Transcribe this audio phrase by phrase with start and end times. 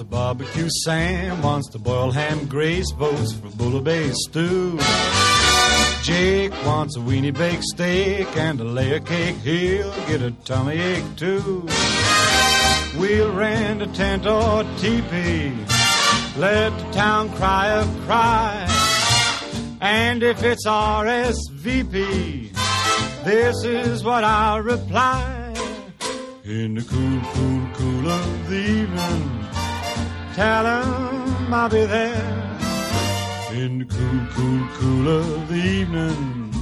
[0.00, 4.78] a barbecue Sam, wants to boil ham Grace, votes for bouillabaisse stew.
[6.02, 11.16] Jake wants a weenie baked steak and a layer cake, he'll get a tummy ache
[11.16, 11.66] too.
[12.98, 15.56] We'll rent a tent or teepee,
[16.36, 18.66] let the town cry a cry.
[19.80, 22.52] And if it's RSVP,
[23.24, 25.54] this is what I'll reply.
[26.44, 28.77] In the cool, cool, cool of the
[30.38, 32.22] tell 'em I'll be there.
[33.62, 36.54] In the cool, cool, cool of the evening,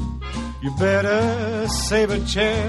[0.63, 2.65] you better save a chair.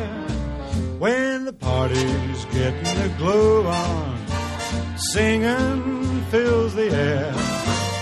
[1.00, 4.18] When the party's getting a glow on,
[5.14, 7.34] singing fills the air.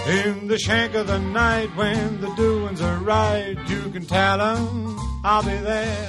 [0.08, 4.98] In the shank of the night, when the doings are right, you can tell 'em
[5.24, 6.08] I'll be there.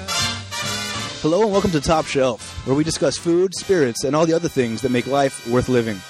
[1.22, 4.48] Hello and welcome to Top Shelf, where we discuss food, spirits, and all the other
[4.48, 6.00] things that make life worth living.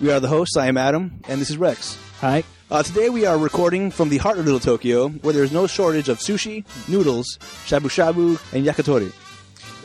[0.00, 0.56] We are the hosts.
[0.56, 1.98] I am Adam, and this is Recks.
[2.20, 2.42] Hi.
[2.70, 5.66] Uh, today we are recording from the heart of Little Tokyo, where there is no
[5.66, 9.12] shortage of sushi, noodles, shabu shabu, and yakitori.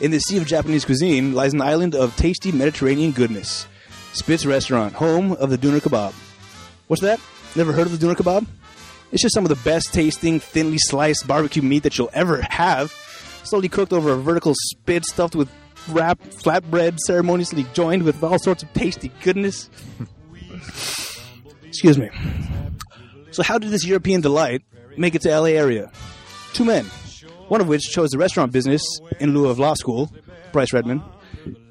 [0.00, 3.66] In the sea of Japanese cuisine lies an island of tasty Mediterranean goodness.
[4.14, 6.14] Spitz Restaurant, home of the Doner Kebab.
[6.86, 7.20] What's that?
[7.54, 8.46] Never heard of the Doner Kebab?
[9.12, 12.90] It's just some of the best tasting, thinly sliced barbecue meat that you'll ever have.
[13.44, 15.50] Slowly cooked over a vertical spit stuffed with
[15.88, 19.70] wrap flatbread, ceremoniously joined with all sorts of tasty goodness.
[21.66, 22.10] Excuse me.
[23.30, 24.62] So, how did this European delight
[24.96, 25.90] make it to LA area?
[26.52, 26.84] Two men,
[27.48, 28.82] one of which chose the restaurant business
[29.20, 30.10] in lieu of law school,
[30.52, 31.02] Bryce Rademan,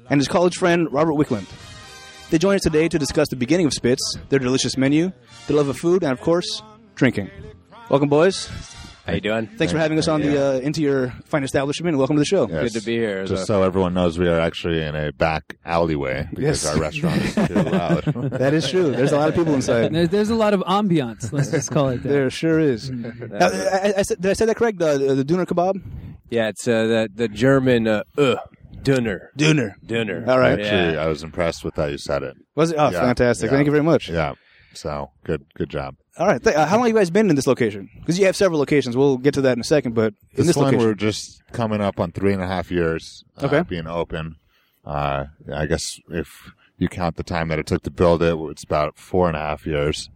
[0.08, 1.46] and his college friend Robert Wicklund.
[2.30, 5.12] They join us today to discuss the beginning of Spitz, their delicious menu,
[5.46, 6.62] their love of food, and of course,
[6.94, 7.30] drinking.
[7.88, 8.50] Welcome, boys.
[9.06, 9.46] How you doing?
[9.46, 11.90] Thanks for having us on the uh, into your fine establishment.
[11.90, 12.46] and Welcome to the show.
[12.46, 13.24] Good to be here.
[13.24, 16.74] Just So- so everyone knows, we are actually in a back alleyway because Yes.
[16.74, 18.04] our restaurant is too loud.
[18.32, 18.90] That is true.
[18.90, 19.92] There's a lot of people inside.
[19.94, 21.32] There- There's a lot of ambiance.
[21.32, 22.08] Let's just call it that.
[22.08, 22.90] There sure is.
[22.90, 24.78] Now, I, I said, did I say that correct?
[24.80, 25.80] The, the Döner kebab?
[26.28, 28.34] yeah, it's uh, the the German uh, uh
[28.82, 29.74] dinner Döner.
[29.86, 30.24] dinner.
[30.26, 30.58] All right.
[30.58, 31.04] Actually, Yeah.
[31.04, 32.34] I was impressed with how you said it.
[32.56, 32.76] Was it?
[32.78, 33.50] Oh, Yeah, fantastic.
[33.50, 33.56] yeah.
[33.56, 34.08] Thank you very much.
[34.08, 34.34] Yeah.
[34.74, 35.94] So good, good job.
[36.18, 36.42] All right.
[36.42, 37.90] Th- uh, how long have you guys been in this location?
[38.00, 38.96] Because you have several locations.
[38.96, 40.86] We'll get to that in a second, but in This, this one, location.
[40.86, 43.24] we're just coming up on three and a half years.
[43.36, 43.62] uh, Okay.
[43.62, 44.36] being open.
[44.84, 48.64] Uh, I guess if you count the time that it took to build it, it's
[48.64, 50.08] about four and a half years,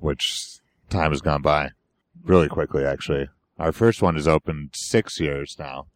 [0.00, 0.58] which
[0.90, 1.70] time has gone by
[2.24, 2.84] really quickly.
[2.84, 5.86] Actually, our first one is open six years now.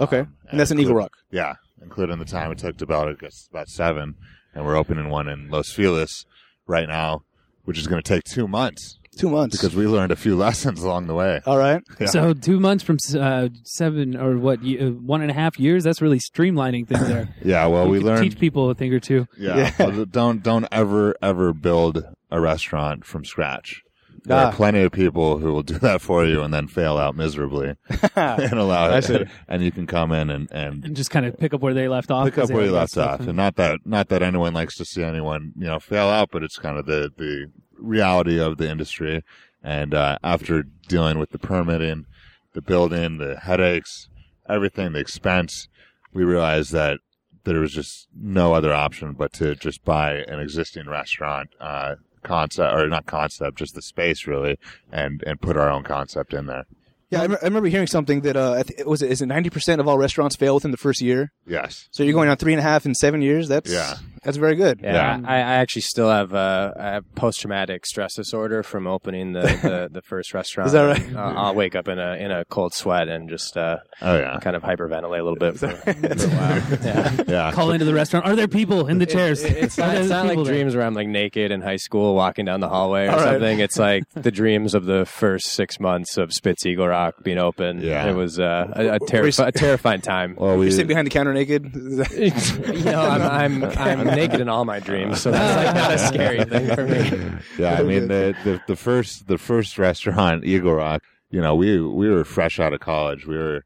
[0.00, 0.20] Okay.
[0.20, 1.12] Um, and that's in Eagle Rock.
[1.30, 4.14] Yeah, including the time it took to build it, it's about seven,
[4.54, 6.24] and we're opening one in Los Feliz
[6.66, 7.22] right now,
[7.66, 9.56] which is going to take two months Two months.
[9.56, 11.40] because we learned a few lessons along the way.
[11.46, 11.82] All right.
[12.00, 12.06] Yeah.
[12.08, 15.84] So two months from uh, seven or what ye- uh, one and a half years.
[15.84, 17.28] That's really streamlining things there.
[17.44, 18.22] Yeah, well, we You can learned.
[18.30, 19.26] teach people a thing or two.
[19.38, 19.86] Yeah, Yeah.
[19.86, 23.82] well, don't don't ever ever build a restaurant from scratch.
[24.26, 24.46] There Ah.
[24.46, 27.76] are plenty of people who will do that for you and then fail out miserably
[28.16, 29.02] and allow it.
[29.02, 29.24] see.
[29.48, 31.86] And you can come in and, and And just kind of pick up where they
[31.88, 32.24] left off.
[32.26, 33.20] pick 'cause up where you left off.
[33.20, 33.28] in.
[33.28, 36.42] And not that not that anyone likes to see anyone you know fail out, but
[36.42, 37.46] it's kind of the the
[37.78, 39.22] reality of the industry.
[39.62, 42.06] And uh, after dealing with the permitting,
[42.52, 44.08] the building, the headaches,
[44.48, 45.68] everything, the expense,
[46.12, 46.98] we realized that
[47.44, 51.94] there was just no other option but to just buy an existing restaurant uh,
[52.26, 54.58] concept or not concept, just the space really,
[54.92, 56.64] and and put our own concept in there.
[57.08, 59.26] Yeah, I, rem- I remember hearing something that uh, I th- was it is it
[59.26, 61.32] ninety percent of all restaurants fail within the first year.
[61.46, 61.88] Yes.
[61.92, 63.46] So you're going on three and a half in seven years.
[63.48, 63.94] That's Yeah.
[64.22, 64.80] That's very good.
[64.82, 65.26] Yeah, Yeah.
[65.28, 69.88] I, I actually still have uh, I post traumatic stress disorder from opening the, the,
[69.92, 70.66] the first restaurant.
[70.68, 71.14] Is that right?
[71.14, 74.38] Uh, I'll wake up in a in a cold sweat and just uh, Oh yeah.
[74.40, 76.62] kind of hyperventilate a little bit for, for a while.
[76.86, 77.22] Yeah.
[77.26, 77.52] Yeah.
[77.52, 78.26] Call into the restaurant.
[78.26, 79.42] Are there people in the chairs?
[79.42, 80.54] It- it's not, it's not like people there?
[80.54, 83.24] dreams where I'm like naked in high school walking down the hallway or All right.
[83.32, 83.58] something.
[83.60, 87.80] It's like the dreams of the first six months of Spitz Eagle Rock being open.
[87.80, 88.06] Yeah.
[88.08, 90.34] It was uh, a, a, terrifi- a terrifying time.
[90.38, 91.74] Well, we You're sitting behind the counter naked.
[91.74, 95.98] you know, I'm, I'm, I'm naked in all my dreams, so that's like not a
[95.98, 97.30] scary thing for me.
[97.58, 101.02] Yeah, I mean the, the the first the first restaurant Eagle Rock.
[101.30, 103.26] You know, we we were fresh out of college.
[103.26, 103.64] We were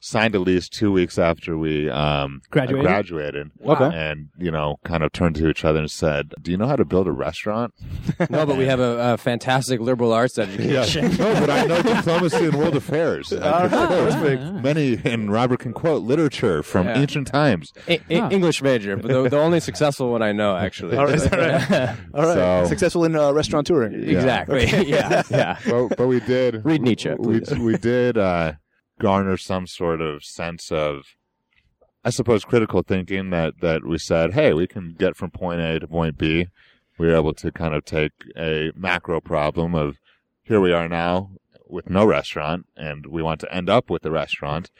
[0.00, 2.86] signed a lease two weeks after we um, Graduated?
[2.86, 3.50] graduated.
[3.64, 3.90] Okay.
[3.92, 6.76] And you know, kind of turned to each other and said, "Do you know how
[6.76, 7.72] to build a restaurant?"
[8.30, 11.04] No, but we have a, a fantastic liberal arts education.
[11.18, 13.32] no, but I know diplomacy and world affairs.
[13.32, 16.98] I can quote many, and Robert can quote literature from Yeah.
[17.00, 17.72] ancient times.
[17.88, 20.96] E- e- English major, but the, the only successful one I know, actually.
[20.96, 21.96] All right, is that right?
[22.14, 22.34] All right.
[22.34, 23.94] So- Successful in uh, restaurant touring.
[24.08, 24.64] Exactly.
[24.66, 25.22] Yeah.
[25.30, 25.58] Yeah.
[25.66, 28.52] but, but we did Read Nietzsche, We we did uh,
[28.98, 31.16] garner some sort of sense of,
[32.04, 35.78] I suppose, critical thinking that that we said, hey, we can get from point A
[35.78, 36.48] to point B,
[36.98, 39.98] we were able to kind of take a macro problem of
[40.42, 41.30] here we are now
[41.68, 44.70] with no restaurant and we want to end up with a restaurant.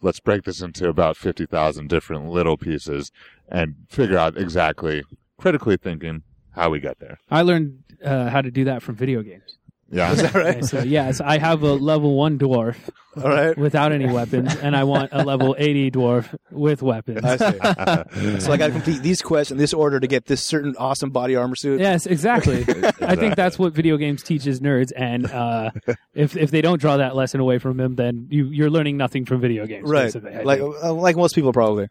[0.00, 3.10] Let's break this into about 50,000 different little pieces
[3.48, 5.02] and figure out exactly
[5.38, 6.22] critically thinking
[6.52, 7.18] how we get there.
[7.30, 9.58] I learned uh, how to do that from video games.
[9.90, 10.12] Yeah.
[10.12, 12.76] Okay, so yes, I have a level one dwarf
[13.16, 13.56] All right.
[13.56, 17.24] without any weapons, and I want a level eighty dwarf with weapons.
[17.24, 18.38] I see.
[18.40, 21.08] so I got to complete these quests in this order to get this certain awesome
[21.10, 21.80] body armor suit.
[21.80, 22.62] Yes, exactly.
[23.00, 25.70] I think that's what video games teaches nerds, and uh,
[26.14, 29.24] if if they don't draw that lesson away from them, then you you're learning nothing
[29.24, 29.88] from video games.
[29.88, 30.14] Right.
[30.44, 31.88] Like uh, like most people probably.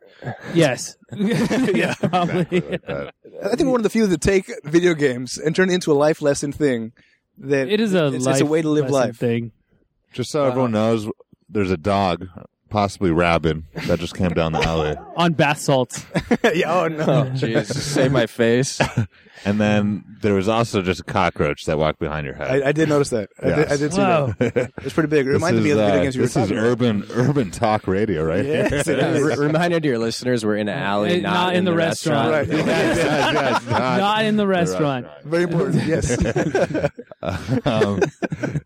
[0.53, 2.79] yes, yeah, probably.
[2.87, 3.09] Uh,
[3.43, 5.91] I think we're one of the few that take video games and turn it into
[5.91, 6.91] a life lesson thing.
[7.39, 9.17] That It is a it's, life it's a way to live life.
[9.17, 9.51] thing.
[10.13, 11.07] Just so everyone uh, knows,
[11.49, 12.27] there's a dog,
[12.69, 14.95] possibly rabid, that just came down the alley.
[15.15, 16.05] on bath salts.
[16.53, 16.73] yeah.
[16.73, 17.05] Oh no.
[17.35, 18.79] Jeez, save my face.
[19.45, 22.63] And then there was also just a cockroach that walked behind your head.
[22.63, 23.29] I, I did notice that.
[23.41, 23.71] I, did, Yes.
[23.71, 24.33] I did see Wow.
[24.39, 24.71] that.
[24.83, 25.25] It's pretty big.
[25.27, 26.57] It This reminded me is, of the video uh, games you were This is talking
[26.57, 26.67] about.
[26.71, 28.43] urban urban talk radio, right?
[28.45, 29.23] Yes, it Yeah, is.
[29.37, 32.31] re- reminder to your listeners, we're in an alley, not, not in the restaurant.
[32.31, 32.47] Right.
[32.67, 35.07] Yes, yes, yes, not Not in the the restaurant.
[35.25, 35.85] Very important.
[35.85, 36.11] Yes.
[37.65, 37.99] um,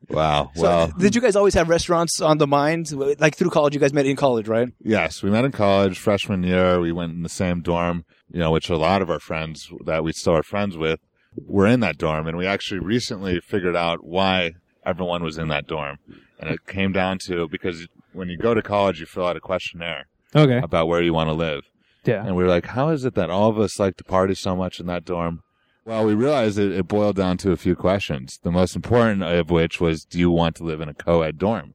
[0.10, 0.52] wow.
[0.56, 2.92] So, Well, did you guys always have restaurants on the mind?
[2.92, 4.70] Like through college, you guys met in college, right?
[4.84, 6.80] yes, we met in college freshman year.
[6.80, 10.04] We went in the same dorm, you know, which a lot of our friends that
[10.04, 11.00] we still are friends with
[11.46, 14.52] were in that dorm, and we actually recently figured out why
[14.86, 15.98] everyone was in that dorm,
[16.40, 19.40] and it came down to because when you go to college, you fill out a
[19.42, 20.58] questionnaire Okay.
[20.58, 21.64] about where you want to live.
[22.04, 22.26] Yeah.
[22.26, 24.56] And we were like, how is it that all of us like to party so
[24.56, 25.44] much in that dorm?
[25.86, 28.40] Well, we realized it, it boiled down to a few questions.
[28.44, 31.74] The most important of which was, do you want to live in a co-ed dorm?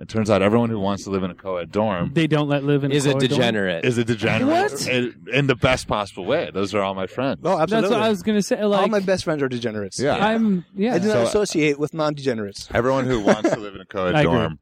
[0.00, 2.64] It turns out everyone who wants to live in a co-ed dorm They don't let
[2.64, 3.28] live in Is a corridor?
[3.28, 3.84] degenerate.
[3.84, 4.88] is a degenerate What?
[4.88, 6.50] In, in the best possible way.
[6.54, 7.40] Those are all my friends.
[7.44, 8.58] Oh, That's what I was gonna say.
[8.60, 10.00] All Like, my best friends are degenerates.
[10.00, 10.14] Yeah.
[10.16, 10.94] I'm yeah.
[10.94, 12.68] I do not So- uh, associate with non-degenerates.
[12.72, 14.32] Everyone who wants to live in a co-ed I agree.
[14.32, 14.58] dorm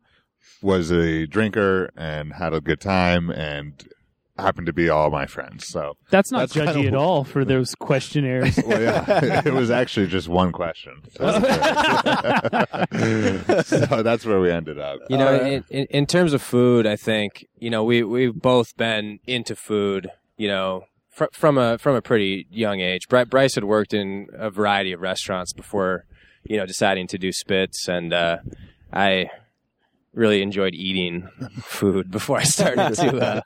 [0.60, 3.88] was a drinker and had a good time and
[4.38, 5.66] happened to be all my friends.
[5.68, 8.58] So, That's not That's kind judgy of- at all for those questionnaires.
[8.66, 11.02] well, yeah, it was actually just one question.
[11.18, 11.40] So,
[13.62, 15.00] so that's where we ended up.
[15.08, 18.34] You know, Uh, in, in, in terms of food, I think you know we we've
[18.34, 20.10] both been into food.
[20.36, 23.08] You know, fr- from a from a pretty young age.
[23.08, 26.04] Bri- Bryce had worked in a variety of restaurants before,
[26.44, 28.38] you know, deciding to do Spitz, and uh,
[28.92, 29.30] I
[30.18, 31.28] really enjoyed eating
[31.62, 33.40] food before I started to uh,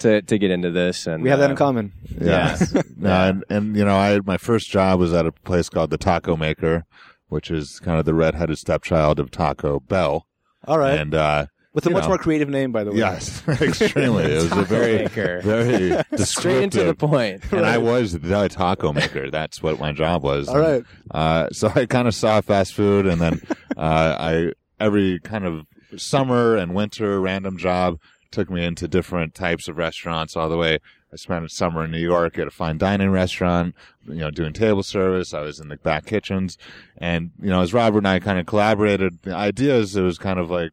[0.00, 1.06] to to get into this.
[1.06, 1.92] And We have that in uh, common.
[2.18, 2.56] Yeah.
[2.96, 5.98] no, and, and, you know, I my first job was at a place called the
[5.98, 6.84] Taco Maker,
[7.28, 10.26] which is kind of the redheaded stepchild of Taco Bell.
[10.64, 10.98] All right.
[10.98, 12.08] And, uh, with a you much know.
[12.08, 12.96] more creative name, by the way.
[12.96, 14.24] yes, extremely.
[14.24, 15.42] It was a very, Maker.
[15.42, 16.98] very Straight into the descriptive.
[16.98, 17.52] point.
[17.52, 19.30] And I was the taco maker.
[19.30, 20.48] That's what my job was.
[20.48, 20.82] All right.
[21.10, 23.42] Uh, so I kind of saw fast food, and then
[23.76, 25.66] uh, I every kind of
[25.98, 27.98] summer and winter random job
[28.30, 30.36] took me into different types of restaurants.
[30.36, 30.78] All the way,
[31.12, 33.74] I spent a summer in New York at a fine dining restaurant,
[34.06, 35.32] you know, doing table service.
[35.32, 36.58] I was in the back kitchens,
[36.98, 40.38] and you know, as Robert and I kind of collaborated, the ideas it was kind
[40.38, 40.72] of like.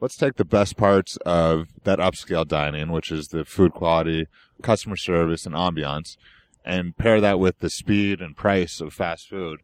[0.00, 4.26] Let's take the best parts of that upscale dining, which is the food quality,
[4.60, 6.16] customer service, and ambiance,
[6.64, 9.60] and pair that with the speed and price of fast food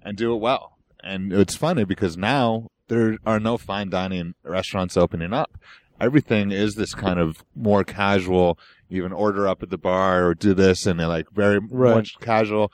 [0.00, 0.78] and do it well.
[1.02, 5.58] And it's funny because now there are no fine dining restaurants opening up.
[6.00, 8.58] Everything is this kind of more casual,
[8.90, 11.94] even order up at the bar or do this and they're like very Right.
[11.94, 12.72] much casual.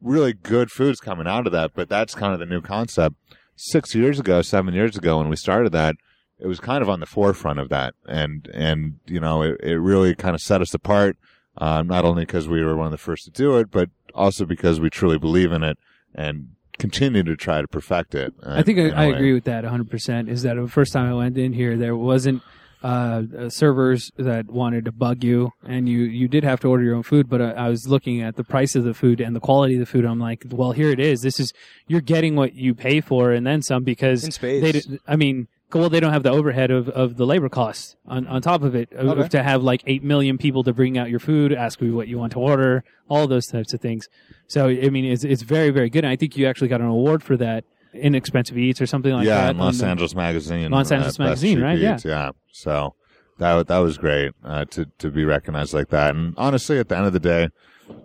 [0.00, 3.16] Really good food's coming out of that, but that's kind of the new concept.
[3.56, 5.96] Six years ago, seven years ago when we started that,
[6.38, 7.94] it was kind of on the forefront of that.
[8.08, 11.16] And, and, you know, it, it really kind of set us apart.
[11.58, 14.46] Um, not only because we were one of the first to do it, but also
[14.46, 15.76] because we truly believe in it
[16.14, 16.50] and
[16.80, 18.32] continue to try to perfect it.
[18.42, 19.14] uh, I think I, a I, I way.
[19.14, 20.28] agree with that 100%.
[20.28, 22.42] Is that the first time I went in here, there wasn't
[22.82, 26.82] uh, uh, servers that wanted to bug you, and you, you did have to order
[26.82, 27.28] your own food.
[27.28, 29.80] But I, I was looking at the price of the food and the quality of
[29.80, 30.04] the food.
[30.06, 31.20] I'm like, well, here it is.
[31.20, 31.52] This is
[31.88, 34.62] you're getting what you pay for, and then some because In spades.
[34.62, 34.72] they.
[34.72, 38.26] d- I mean, well, they don't have the overhead of, of the labor costs on,
[38.26, 38.88] on top of it.
[38.92, 39.28] Okay.
[39.28, 42.18] To have like eight million people to bring out your food, ask you what you
[42.18, 44.08] want to order, all those types of things.
[44.46, 46.04] So I mean, it's it's very very good.
[46.04, 47.64] And I think you actually got an award for that.
[47.92, 49.56] Inexpensive Eats or something like yeah, that.
[49.56, 50.70] Yeah, Los the- Angeles Magazine.
[50.70, 51.78] Los uh, Angeles Best Magazine, right?
[51.78, 51.98] Yeah.
[52.04, 52.30] Yeah.
[52.52, 52.94] So
[53.38, 56.14] that that was great uh, to to be recognized like that.
[56.14, 57.48] And honestly, at the end of the day,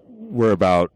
[0.07, 0.91] we're about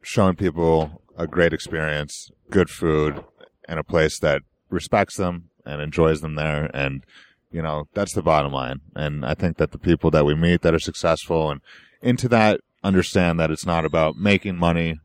[0.00, 3.24] showing people a great experience, good food,
[3.68, 6.70] and a place that respects them and enjoys them there.
[6.74, 7.04] And
[7.50, 8.80] you know that's the bottom line.
[8.94, 11.60] And I think that the people that we meet that are successful and
[12.02, 14.98] into that understand that it's not about making money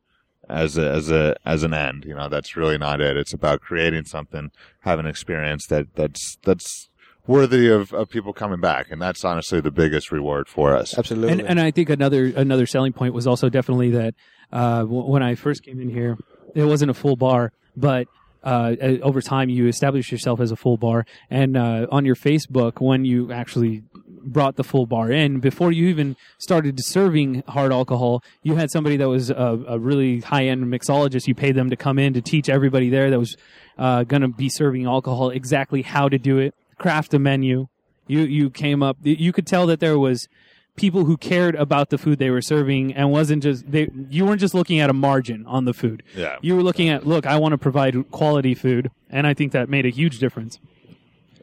[0.50, 2.06] as a as a as an end.
[2.06, 3.18] You know, that's really not it.
[3.18, 6.90] It's about creating something, having an experience that that's that's
[7.28, 10.98] worthy of, of people coming back, and that's honestly the biggest reward for us.
[10.98, 11.32] Absolutely.
[11.32, 14.14] And, and I think another another selling point was also definitely that
[14.52, 16.18] uh, w- when I first came in here,
[16.54, 18.08] it wasn't a full bar, but
[18.46, 21.06] uh, uh, over time you establish yourself as a full bar.
[21.30, 25.88] And uh, on your Facebook, when you actually brought the full bar in, before you
[25.88, 30.64] even started serving hard alcohol, you had somebody that was a, a really high end
[30.66, 31.28] mixologist.
[31.28, 33.36] You paid them to come in to teach everybody there that was
[33.78, 37.68] uh, going to be serving alcohol exactly how to do it, craft a menu.
[38.08, 38.98] You you came up.
[39.02, 40.28] You could tell that there was
[40.76, 44.42] people who cared about the food they were serving and wasn't just they you weren't
[44.42, 46.04] just looking at a margin on the food.
[46.16, 46.38] Yeah.
[46.42, 49.70] You were looking at look, I want to provide quality food and I think that
[49.70, 50.60] made a huge difference.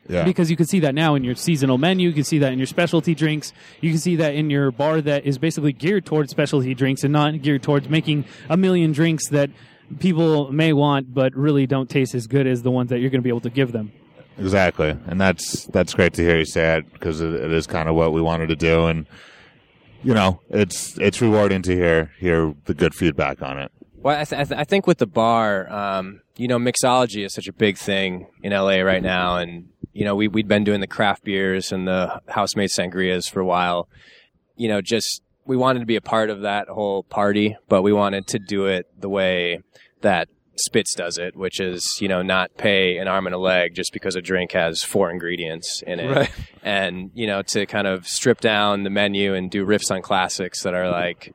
[0.09, 0.25] Yeah.
[0.25, 2.59] Because you can see that now in your seasonal menu, you can see that in
[2.59, 6.31] your specialty drinks, you can see that in your bar that is basically geared towards
[6.31, 9.51] specialty drinks and not geared towards making a million drinks that
[10.01, 13.21] people may want but really don't taste as good as the ones that you're going
[13.21, 13.93] to be able to give them.
[14.39, 17.89] Exactly, and that's that's great to hear you say it because it, it is kind
[17.89, 19.07] of what we wanted to do, and
[20.03, 23.71] you know, it's it's rewarding to hear hear the good feedback on it.
[23.97, 27.33] Well, I, th- I, th- I think with the bar, um, you know, mixology is
[27.33, 30.81] such a big thing in LA right now, and you know, we we'd been doing
[30.81, 33.89] the craft beers and the house-made sangrias for a while.
[34.57, 37.93] You know, just we wanted to be a part of that whole party, but we
[37.93, 39.61] wanted to do it the way
[40.01, 43.75] that Spitz does it, which is you know not pay an arm and a leg
[43.75, 46.31] just because a drink has four ingredients in it, Right.
[46.63, 50.63] and you know to kind of strip down the menu and do riffs on classics
[50.63, 51.35] that are like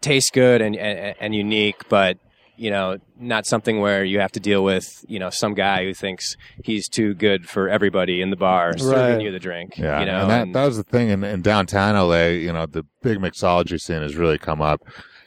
[0.00, 2.18] taste good and, and and unique, but
[2.56, 5.94] you know not something where you have to deal with you know some guy who
[5.94, 9.76] thinks he's too good for everybody in the bar serving you the drink.
[9.78, 12.26] Yeah, you know, and that, and- that was the thing in, in downtown LA.
[12.26, 14.82] You know, the big mixology scene has really come up.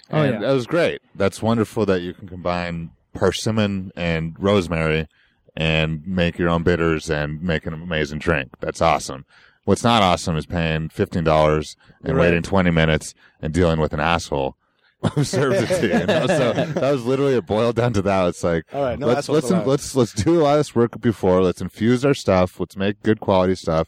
[0.10, 0.40] Oh, And yeah.
[0.48, 1.02] that was great.
[1.16, 5.08] That's wonderful that you can combine persimmon and rosemary
[5.56, 8.50] and make your own bitters and make an amazing drink.
[8.60, 9.26] That's awesome.
[9.66, 12.24] What's not awesome is paying fifteen dollars and Right.
[12.26, 14.56] waiting twenty minutes and dealing with an asshole
[15.14, 16.00] who serves it to you.
[16.00, 16.26] you know?
[16.28, 18.28] So that was literally it boiled down to that.
[18.30, 21.00] It's like All right, no let's let's let's let's do a lot of this work
[21.02, 21.42] before.
[21.44, 22.60] Let's infuse our stuff.
[22.60, 23.88] Let's make good quality stuff,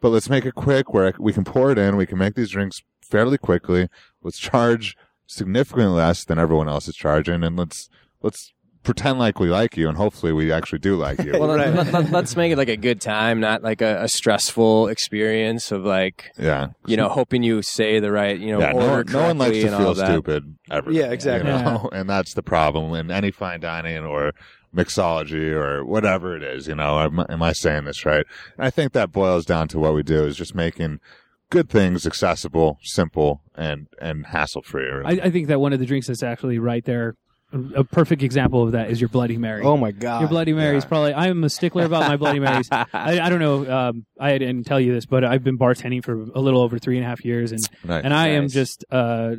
[0.00, 1.96] but let's make it quick where we can pour it in.
[1.96, 3.88] We can make these drinks fairly quickly.
[4.22, 7.90] Let's charge significantly less than everyone else is charging, and let's
[8.22, 8.52] let's
[8.88, 11.32] pretend like we like you, and hopefully we actually do like you.
[11.38, 11.74] well, Right.
[11.74, 15.70] let, let, us make it like a good time, not like a, a stressful experience
[15.70, 18.72] of like yeah, you know hoping you say the right you know yeah.
[18.72, 20.90] No, order one- no one likes to feel stupid ever.
[20.90, 21.50] Yeah, exactly.
[21.52, 21.90] You know?
[21.92, 24.32] and that's the problem in any fine dining or
[24.74, 26.66] mixology or whatever it is.
[26.66, 28.24] You know, am, am I saying this right?
[28.56, 31.00] And I think that boils down to what we do is just making
[31.50, 34.88] good things accessible, simple, and and hassle free.
[35.04, 37.16] I, I think that one of the drinks that's actually right there,
[37.52, 39.62] a, a perfect example of that is your Bloody Mary.
[39.64, 40.20] Oh my god.
[40.20, 40.88] Your Bloody Mary is yeah.
[40.88, 41.14] probably.
[41.14, 42.68] I'm a stickler about my Bloody Marys.
[42.72, 43.70] I, I don't know.
[43.70, 46.96] Um, I didn't tell you this, but I've been bartending for a little over three
[46.96, 48.04] and a half years, and Nice.
[48.04, 48.94] and I am just uh,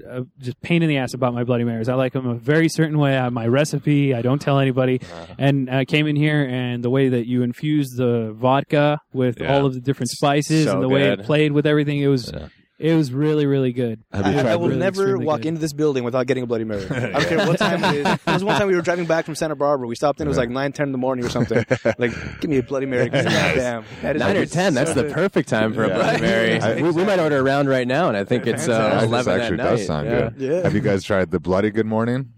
[0.10, 1.90] uh, just pain in the ass about my Bloody Marys.
[1.90, 3.12] I like them a very certain way.
[3.18, 4.14] I have my recipe.
[4.16, 5.02] I don't tell anybody.
[5.02, 5.36] Uh-huh.
[5.38, 9.54] And I came in here, and the way that you infused the vodka with Yeah.
[9.56, 12.32] all of the different spices, So and the way it played with everything, it was
[12.34, 12.48] Yeah.
[12.80, 14.02] It was really really good.
[14.12, 15.48] Have you I, tried I will the- never Extremely walk good.
[15.50, 16.84] into this building without getting a Bloody Mary.
[16.90, 18.18] I don't care what time it is.
[18.26, 19.88] There was one time we were driving back from Santa Barbara.
[19.88, 20.28] We stopped in.
[20.28, 21.66] It was like nine, ten in the morning or something.
[21.98, 23.10] Like, give me a Bloody Mary.
[23.10, 24.74] Goddamn, that is Nine or ten.
[24.74, 26.60] That's the perfect time for a Bloody Mary.
[26.62, 28.96] I- we, we might order a round right now, and I think it's uh, Yeah,
[28.96, 30.30] this eleven actually at does sound Yeah.
[30.30, 30.34] good.
[30.38, 30.62] Yeah.
[30.64, 32.32] Have you guys tried the Bloody Good Morning?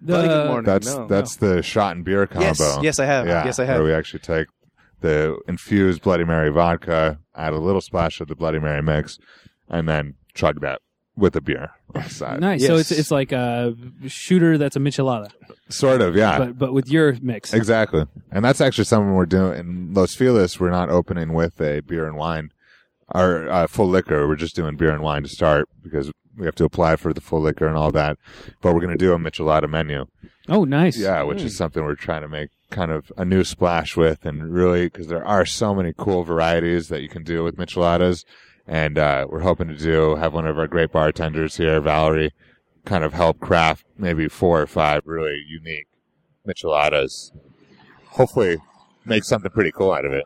[0.00, 0.64] Bloody good morning.
[0.66, 2.44] That's no, that's the shot and beer combo.
[2.46, 3.26] Yes, yes, I have.
[3.26, 3.76] Yeah, Yes, I have.
[3.78, 4.46] Where we actually take
[5.00, 9.18] the infused Bloody Mary vodka, add a little splash of the Bloody Mary mix,
[9.68, 10.80] and then chug that
[11.16, 12.40] with a beer on the side.
[12.40, 12.66] Nice.
[12.66, 12.90] So Yes.
[12.90, 13.74] it's it's like a
[14.06, 15.30] shooter that's a michelada,
[15.68, 16.38] Sort of, yeah.
[16.38, 17.54] but but with your mix.
[17.54, 18.04] Exactly.
[18.30, 20.60] And that's actually something we're doing in Los Feliz.
[20.60, 22.50] We're not opening with a beer and wine
[23.14, 24.28] or uh, full liquor.
[24.28, 27.20] We're just doing beer and wine to start because we have to apply for the
[27.22, 28.18] full liquor and all that.
[28.60, 30.04] But we're going to do a Michelada menu.
[30.48, 30.98] Oh, nice.
[30.98, 34.52] Yeah, which is something we're trying to make kind of a new splash with and
[34.52, 38.24] really because there are so many cool varieties that you can do with micheladas
[38.66, 42.32] and uh, we're hoping to do have one of our great bartenders here valerie
[42.84, 45.86] kind of help craft maybe four or five really unique
[46.46, 47.32] micheladas
[48.10, 48.58] hopefully
[49.04, 50.24] make something pretty cool out of it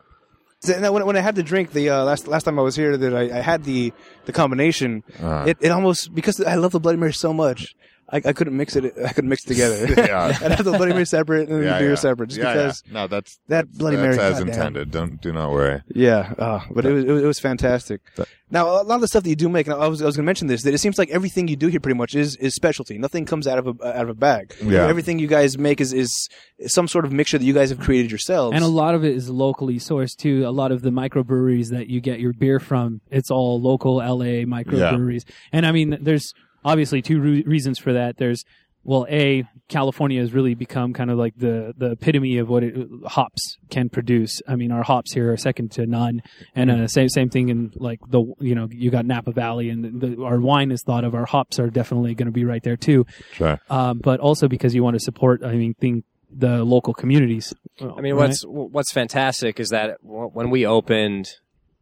[0.63, 2.95] So, when, when I had the drink the uh, last last time I was here,
[2.95, 3.91] that I, I had the
[4.25, 5.03] the combination.
[5.19, 7.73] Uh, It, it almost because I love the Bloody Mary so much.
[8.11, 8.93] I, I couldn't mix it.
[9.03, 9.87] I couldn't mix it together.
[10.01, 10.27] Yeah.
[10.41, 11.95] I'd have the Bloody Mary separate and yeah, the beer yeah.
[11.95, 12.83] separate, just yeah, because.
[12.85, 12.93] yeah.
[12.93, 14.53] no, that's that that's, Bloody that's Mary, as goddamn.
[14.53, 14.91] intended.
[14.91, 15.81] Don't do not worry.
[15.93, 18.01] Yeah, uh, but it was, it was it was fantastic.
[18.15, 20.05] But- now a lot of the stuff that you do make, and I was I
[20.05, 22.15] was going to mention this that it seems like everything you do here pretty much
[22.15, 22.97] is is specialty.
[22.97, 24.53] Nothing comes out of a out of a bag.
[24.61, 24.87] Yeah.
[24.87, 26.27] everything you guys make is is
[26.67, 28.53] some sort of mixture that you guys have created yourselves.
[28.53, 30.45] And a lot of it is locally sourced too.
[30.45, 34.43] A lot of the microbreweries that you get your beer from, it's all local LA
[34.43, 35.23] microbreweries.
[35.53, 38.17] And I mean, there's obviously two re- reasons for that.
[38.17, 38.43] There's
[38.83, 42.75] well, a California has really become kind of like the the epitome of what it,
[43.05, 44.41] hops can produce.
[44.47, 46.23] I mean, our hops here are second to none,
[46.55, 50.01] and uh, same same thing in like the you know you got Napa Valley, and
[50.01, 51.13] the, our wine is thought of.
[51.13, 53.05] Our hops are definitely going to be right there too.
[53.33, 53.59] Sure.
[53.69, 57.53] Um, but also because you want to support, I mean, think the local communities.
[57.79, 58.29] I mean, Right?
[58.29, 61.29] what's what's fantastic is that when we opened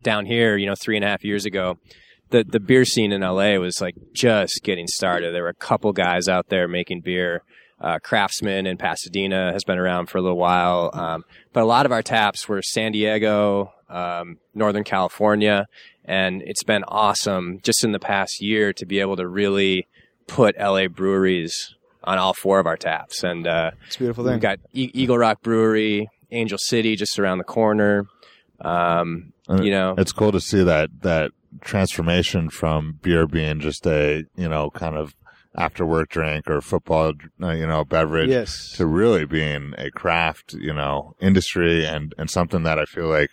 [0.04, 1.78] down here, you know, three and a half years ago,
[2.32, 5.34] the the beer scene in LA was like just getting started.
[5.34, 7.44] There were a couple guys out there making beer.
[7.82, 11.86] Uh, Craftsman in Pasadena has been around for a little while, um, but a lot
[11.86, 15.66] of our taps were San Diego, um, Northern California,
[16.04, 19.88] and it's been awesome just in the past year to be able to really
[20.28, 23.24] put LA breweries on all four of our taps.
[23.24, 27.38] And uh, it's a beautiful We've got e- Eagle Rock Brewery, Angel City, just around
[27.38, 28.08] the corner.
[28.60, 29.32] Um,
[29.64, 31.32] you know, It's cool to see that that
[31.62, 35.16] transformation from beer being just a you know kind of
[35.56, 40.54] after work drink or football uh, you know beverage yes, to really being a craft
[40.54, 43.30] you know industry and and something that I feel like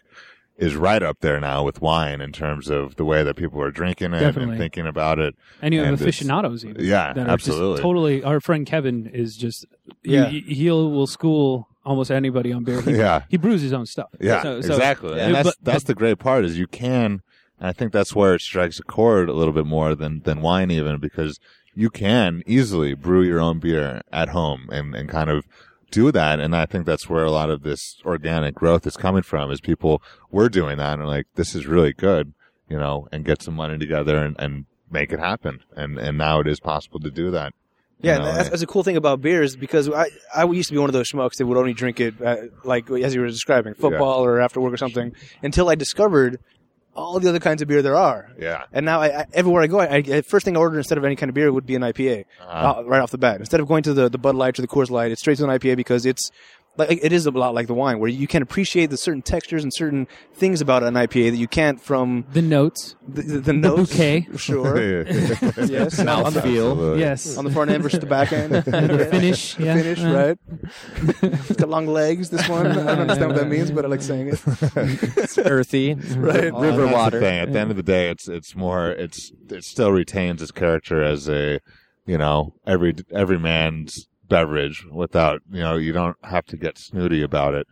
[0.59, 3.71] is right up there now with wine in terms of the way that people are
[3.71, 4.53] drinking it Definitely.
[4.55, 5.35] and thinking about it.
[5.61, 6.83] and you have and aficionados even.
[6.83, 7.83] Yeah, that absolutely.
[7.83, 8.23] totally.
[8.25, 9.67] Our friend Kevin is just
[10.03, 10.29] Yeah.
[10.31, 10.41] yeah.
[10.47, 12.81] He will will school almost anybody on beer.
[12.81, 13.25] He, Yeah.
[13.29, 14.09] he brews his own stuff.
[14.19, 15.17] Yeah, So- so- exactly.
[15.17, 17.21] Yeah, And that's but- that's the great part is you can.
[17.59, 20.43] And I think that's where it strikes a chord a little bit more than than
[20.43, 21.39] wine even because
[21.75, 25.47] you can easily brew your own beer at home and and kind of
[25.91, 26.41] do that.
[26.41, 29.61] And I think that's where a lot of this organic growth is coming from is
[29.61, 32.35] people were doing that and are like this is really good,
[32.69, 35.61] you know, and get some money together and and make it happen.
[35.77, 37.53] And and now it is possible to do that.
[38.01, 38.15] yeah.
[38.15, 40.75] You know, that's, that's a cool thing about beer is because I I used to
[40.75, 43.29] be one of those schmucks that would only drink it uh, like as you were
[43.29, 46.39] describing football or after work or something until I discovered
[46.97, 48.31] all the other kinds of beer there are.
[48.39, 48.65] yeah.
[48.73, 51.05] And now, I, I, everywhere I go, I, I, first thing I order instead of
[51.05, 52.81] any kind of beer would be an IPA Uh-huh.
[52.81, 53.39] uh, right off the bat.
[53.41, 55.45] Instead of going to the, the Bud Light or the Coors Light, it's straight to
[55.45, 56.31] an IPA because it's
[56.77, 59.63] like it is a lot like the wine, where you can appreciate the certain textures
[59.63, 62.97] and certain things about an IPA that you can't from The notes.
[63.07, 63.91] the, the, the notes.
[63.91, 64.27] bouquet.
[64.37, 65.03] sure.
[65.07, 65.99] yes.
[65.99, 67.01] on, the, Absolutely.
[67.01, 67.37] Yes.
[67.37, 68.53] on the front end versus the back end.
[68.53, 69.55] the finish.
[69.55, 69.75] The yeah.
[69.77, 70.39] finish, Uh, right?
[71.23, 72.31] it's got long legs.
[72.31, 74.41] This one, I don't understand what that means, but I like saying it.
[74.47, 76.53] it's earthy, Right.
[76.53, 77.21] River That's the water.
[77.21, 77.39] thing.
[77.41, 81.03] At the end of the day, it's it's more it's it still retains its character
[81.03, 81.61] as a
[82.07, 87.23] you know every every man's beverage without you know you don't have to get snooty
[87.23, 87.67] about it.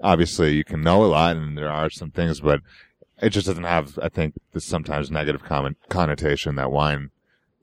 [0.00, 2.60] Obviously, you can know a lot, and there are some things, but
[3.20, 7.10] it just doesn't have I think the sometimes negative comment, connotation that wine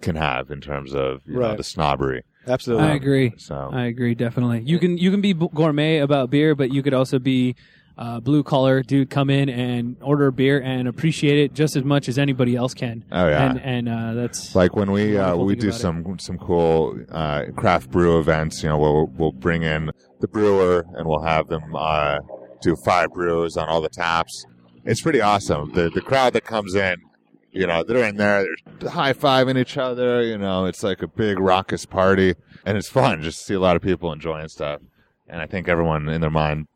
[0.02, 2.24] can have in terms of you know the snobbery.
[2.48, 2.88] Absolutely.
[2.88, 3.34] I agree.
[3.38, 4.16] So I agree.
[4.16, 4.62] Definitely.
[4.62, 7.56] You can you can be gourmet about beer, but you could also be
[7.98, 9.10] uh, blue collar dude.
[9.10, 12.74] Come in and order a beer and appreciate it just as much as anybody else
[12.74, 13.04] can.
[13.12, 13.50] Oh, yeah.
[13.50, 15.80] And and uh, that's like when we uh, we do about it.
[15.80, 20.86] some some cool uh, craft brew events, you know, we'll we'll bring in the brewer
[20.96, 22.20] and we'll have them uh,
[22.62, 24.46] do five brews on all the taps.
[24.84, 25.74] It's pretty awesome.
[25.74, 26.98] The the crowd that comes in,
[27.52, 28.46] you know, they're in there,
[28.80, 30.22] they're high fiving each other.
[30.22, 33.60] You know, it's like a big raucous party, and it's fun just to see a
[33.60, 34.82] lot of people enjoying stuff.
[35.28, 36.68] And I think everyone in their mind.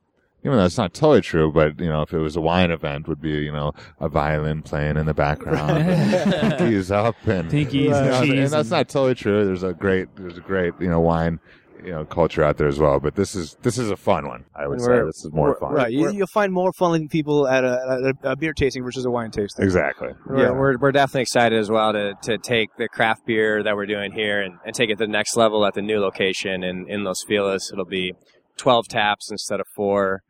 [0.45, 3.07] Even though it's not totally true, but you know, if it was a wine event,
[3.07, 7.73] would be you know a violin playing in the background, and pinkies up, and Pinkies
[7.73, 9.45] you and know, cheese and that's not totally true.
[9.45, 11.41] There's a great, there's a great, you know, wine,
[11.83, 13.01] you know, culture out there as well.
[13.01, 14.45] But this is this is a fun one.
[14.55, 15.73] I would say We're- this is more fun.
[15.73, 15.91] Right.
[15.91, 19.11] You, you'll find more fun people at a, at a, a beer tasting versus a
[19.11, 19.65] wine tasting.
[19.65, 20.09] Exactly.
[20.25, 20.51] We're, Yeah.
[20.51, 24.13] we're, we're definitely excited as well to, to take the craft beer that we're doing
[24.13, 27.03] here and, and take it to the next level at the new location in, in
[27.03, 27.69] Los Feliz.
[27.73, 28.13] It'll be
[28.57, 30.21] 12 taps instead of four,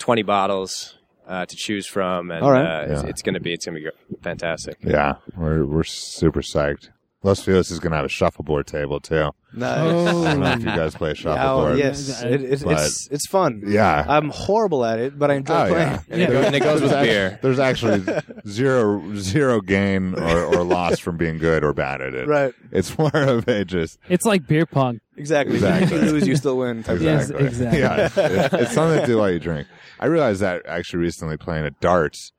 [0.00, 2.32] 20 bottles uh, to choose from.
[2.32, 2.64] And All right.
[2.82, 3.08] uh, it's, Yeah.
[3.08, 3.88] it's going to be it's gonna be
[4.22, 4.76] fantastic.
[4.82, 6.88] Yeah, we're we're super psyched.
[7.22, 9.30] Los Feliz is going to have a shuffleboard table too.
[9.52, 9.76] Nice.
[9.78, 11.72] I don't know if you guys play shuffleboard.
[11.72, 11.78] Oh, shuffleboard.
[11.78, 12.22] yes.
[12.22, 13.62] It, it, it's, it's fun.
[13.66, 14.06] Yeah.
[14.08, 15.88] I'm horrible at it, but I enjoy Oh, playing.
[15.90, 16.00] yeah.
[16.08, 17.38] And, it, go- and it goes with beer.
[17.42, 18.02] There's actually
[18.48, 22.26] zero zero gain or, or loss from being good or bad at it.
[22.26, 22.54] Right.
[22.72, 25.00] It's more of a just it's like beer pong.
[25.18, 25.56] Exactly.
[25.56, 25.98] Exactly.
[25.98, 26.82] You lose, you still win.
[26.84, 27.80] type of Yes, exactly.
[27.80, 28.16] Yeah, it's,
[28.54, 29.68] it's something to do while you drink.
[30.00, 32.32] I realized that actually recently playing at darts.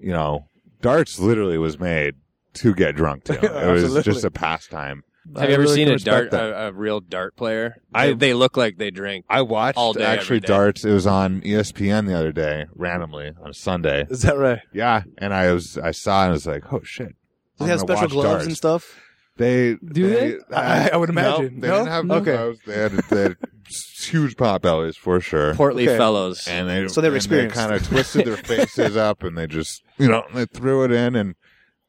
[0.00, 0.48] You know,
[0.80, 2.14] darts literally was made
[2.54, 3.34] to get drunk to.
[3.68, 5.04] It was just a pastime.
[5.36, 7.76] Have you ever really seen a dart, a, a real dart player?
[7.94, 9.24] I- they, they look like they drink.
[9.30, 10.46] I watched all day, actually every day.
[10.48, 10.84] darts.
[10.84, 14.06] It was on ESPN the other day, randomly on a Sunday.
[14.10, 14.60] Is that right?
[14.74, 17.14] Yeah, and I was I saw it and I was like, oh shit.
[17.58, 18.46] Do they have special gloves darts.
[18.46, 19.00] and stuff?
[19.36, 20.36] They Do they?
[20.54, 21.58] I- I would imagine.
[21.58, 21.74] No, they No?
[21.84, 22.32] didn't have Okay.
[22.36, 22.58] gloves.
[22.66, 25.54] They had, they had huge pot bellies for sure.
[25.54, 25.96] Portly Okay.
[25.96, 26.46] fellows.
[26.48, 27.56] and they So they were and experienced.
[27.56, 28.36] kind of twisted their
[28.68, 31.34] faces up and they just you know they threw it in and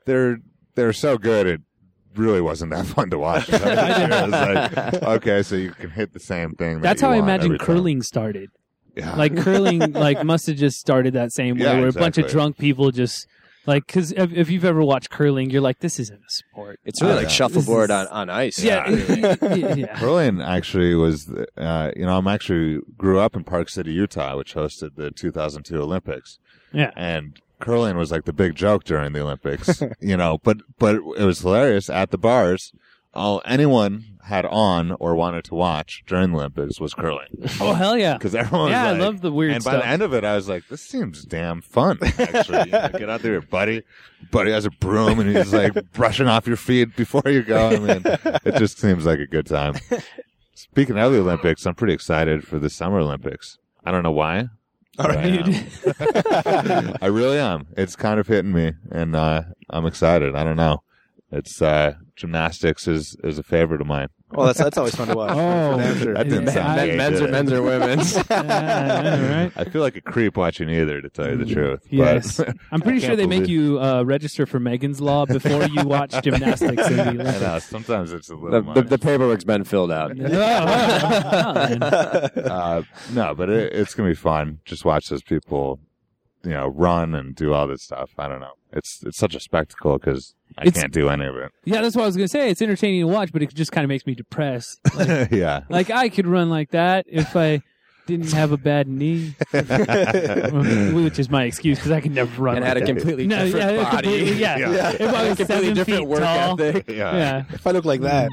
[0.05, 0.37] they're
[0.75, 1.61] they're so good it
[2.15, 3.49] really wasn't that fun to watch.
[3.49, 6.75] it was like, okay, so you can hit the same thing.
[6.75, 7.65] that That's you how I want imagine every time.
[7.65, 8.49] curling started.
[8.95, 9.13] Yeah.
[9.15, 12.23] Like curling, like must have just started that same way, Yeah, where a bunch of
[12.25, 12.31] exactly.
[12.31, 13.27] drunk people just
[13.65, 16.79] like because if, if you've ever watched curling, you're like, this isn't a sport.
[16.85, 17.29] it's really Oh, like yeah.
[17.29, 18.59] shuffleboard This on, on ice.
[18.63, 19.73] Yeah, yeah.
[19.75, 19.99] yeah.
[19.99, 24.55] Curling actually was, uh, you know, I'm actually grew up in Park City, Utah, which
[24.55, 26.39] hosted the 2002 Olympics.
[26.71, 26.91] Yeah.
[26.95, 31.23] And curling was like the big joke during the Olympics, you know, but, but it
[31.25, 32.73] was hilarious at the bars.
[33.15, 37.27] All anyone had on or wanted to watch during the Olympics was curling
[37.61, 38.13] Oh hell yeah!
[38.17, 39.83] because everyone Yeah, I like, love the weird and by stuff.
[39.83, 42.65] the end of it, I was like, this seems damn fun, actually.
[42.65, 43.83] You know, get out there, buddy.
[44.31, 47.67] Buddy has a broom and he's like brushing off your feet before you go.
[47.69, 48.01] I mean,
[48.43, 49.75] it just seems like a good time.
[50.55, 53.59] Speaking of the Olympics, I'm pretty excited for the Summer Olympics.
[53.85, 54.47] I don't know why.
[54.97, 57.67] All but I I really am.
[57.77, 60.33] It's kind of hitting me, and uh, I'm excited.
[60.35, 60.81] I don't know.
[61.31, 64.07] It's uh, gymnastics is is a favorite of mine.
[64.31, 65.31] Well, that's that's always fun to watch.
[65.37, 68.15] Oh, That didn't Yeah, sound I- gay, men's, or, men's or women's.
[68.29, 69.51] Yeah, right?
[69.55, 71.81] I feel like a creep watching either, to tell you the truth.
[71.83, 72.39] But- Yes,
[72.71, 76.15] I'm pretty sure they can't make you uh, register for Megan's Law before you watch
[76.23, 77.41] gymnastics in the I Olympics.
[77.41, 77.59] know.
[77.59, 78.87] Sometimes it's a the, little the, much.
[78.89, 80.11] the paperwork's been filled out.
[80.19, 81.83] Oh, oh, oh, man.
[81.83, 82.81] uh,
[83.13, 84.59] no, but it, it's gonna be fun.
[84.65, 85.79] Just watch those people,
[86.43, 88.11] you know, run and do all this stuff.
[88.17, 88.53] I don't know.
[88.73, 91.51] It's it's such a spectacle because I It's- can't do any of it.
[91.65, 92.49] yeah, that's what I was gonna say.
[92.49, 94.79] It's entertaining to watch, but it just kind of makes me depressed.
[94.95, 95.61] Like, yeah.
[95.69, 97.61] like I could run like that if I
[98.07, 102.55] didn't have a bad knee, which is my excuse because I can never run.
[102.57, 102.85] and like had a that.
[102.85, 104.07] completely no, different yeah, body.
[104.07, 104.57] completely, yeah.
[104.57, 104.91] Yeah.
[104.91, 106.87] If I was completely seven different feet work tall, ethic.
[106.87, 107.15] Yeah.
[107.17, 107.43] yeah.
[107.51, 108.29] if I look like that,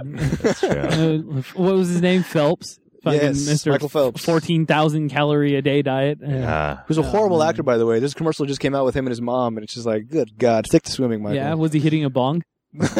[0.62, 0.72] Yeah.
[1.02, 2.22] Uh, what was his name?
[2.22, 2.78] Phelps.
[3.02, 3.70] Fucking Yes, Mr.
[3.72, 4.24] Michael Phelps.
[4.24, 6.18] Fourteen thousand calorie a day diet.
[6.22, 6.80] Yeah.
[6.86, 7.48] who's a horrible man.
[7.48, 7.98] actor, by the way.
[7.98, 10.38] This commercial just came out with him and his mom, and it's just like, good
[10.38, 11.36] God, stick to swimming, Michael.
[11.36, 12.42] Yeah, was he hitting a bong?
[12.82, 12.92] That's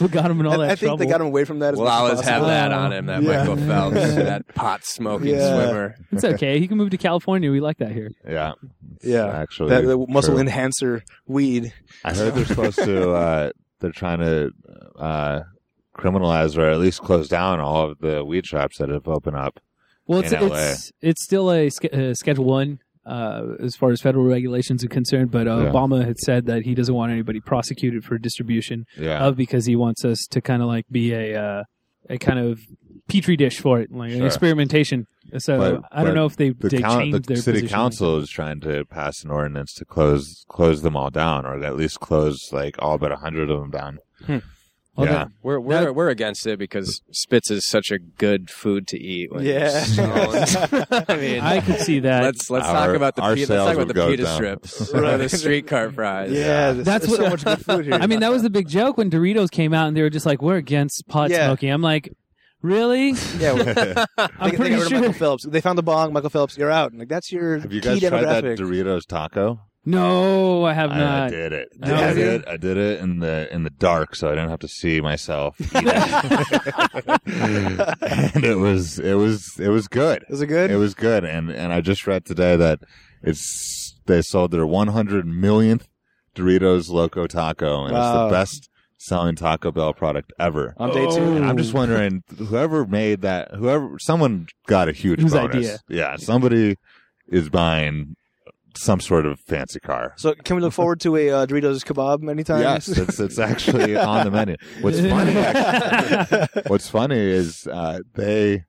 [0.00, 0.96] what got him in all I, that I think trouble.
[0.98, 1.74] they got him away from that.
[1.74, 3.38] As We'll much as always have that on him, that Yeah.
[3.38, 4.06] Michael Phelps, Yeah.
[4.24, 5.54] that pot smoking Yeah.
[5.54, 5.94] swimmer.
[6.12, 6.58] It's okay.
[6.58, 7.50] He can move to California.
[7.50, 8.10] We like that here.
[8.28, 8.52] yeah.
[8.96, 9.26] It's Yeah.
[9.26, 10.40] Actually, That, the muscle true.
[10.40, 11.72] enhancer weed.
[12.04, 13.10] I heard they're supposed to.
[13.12, 14.50] Uh, they're trying to
[14.98, 15.40] uh,
[16.00, 19.60] criminalize or at least close down all of the weed shops that have opened up.
[20.06, 24.24] Well, it's it's it's still a sch- uh, Schedule One uh, as far as federal
[24.24, 25.30] regulations are concerned.
[25.30, 25.70] But uh, Yeah.
[25.72, 29.24] Obama had said that he doesn't want anybody prosecuted for distribution Yeah.
[29.24, 31.64] of because he wants us to kind of like be a uh,
[32.08, 32.60] a kind of
[33.08, 35.06] petri dish for it, like an experimentation.
[35.38, 37.76] So But- I don't know if they the, they coun- changed the their city position.
[37.76, 41.76] council is trying to pass an ordinance to close close them all down, or at
[41.76, 43.98] least close like all but a hundred of them down.
[45.00, 48.98] Well, yeah, We're we're we're against it because Spitz is such a good food to
[48.98, 49.32] eat.
[49.32, 49.84] When Yeah.
[51.08, 52.22] I mean, I could see that.
[52.22, 54.34] let's let's Our- talk about the pita, let's talk about the pita down.
[54.34, 55.04] strips Right.
[55.14, 56.30] or the street cart fries.
[56.32, 57.94] Yeah, That's that's what- so much good food here.
[57.94, 60.26] I mean, that was the big joke when Doritos came out and they were just
[60.26, 61.46] like, "We're against pot Yeah.
[61.46, 62.12] smoking." I'm like,
[62.62, 63.52] "Really?" yeah,
[64.18, 64.98] I'm they, they pretty got rid of sure.
[65.00, 65.46] Michael Phelps.
[65.46, 66.12] They found the bong.
[66.12, 66.94] Michael Phelps, you're out.
[66.94, 68.44] Like that's your Have you key guys tried that.
[68.44, 69.60] Doritos taco?
[69.84, 71.68] No, I have I, I did it.
[71.78, 72.24] No, I have you?
[72.24, 72.46] did.
[72.46, 75.56] I did it in the in the dark, so I didn't have to see myself.
[77.26, 80.24] and it was it was it was good.
[80.28, 80.70] Is it good?
[80.70, 82.80] It was good, and and I just read today that
[83.22, 85.88] it's they sold their 100 millionth
[86.34, 88.00] Doritos Loco Taco, and Wow.
[88.26, 90.74] it's the best selling Taco Bell product ever.
[90.76, 91.36] on day two.
[91.36, 95.56] And I'm just wondering, whoever made that, whoever, someone got a huge Whose bonus.
[95.56, 95.78] idea?
[95.88, 96.76] Yeah, somebody
[97.28, 98.14] is buying
[98.76, 100.14] some sort of fancy car.
[100.16, 102.60] So can we look forward to a uh, Doritos kebab anytime?
[102.62, 104.56] Yes, it's it's actually on the menu.
[104.80, 105.36] What's funny?
[105.36, 108.64] actually- what's funny is uh, they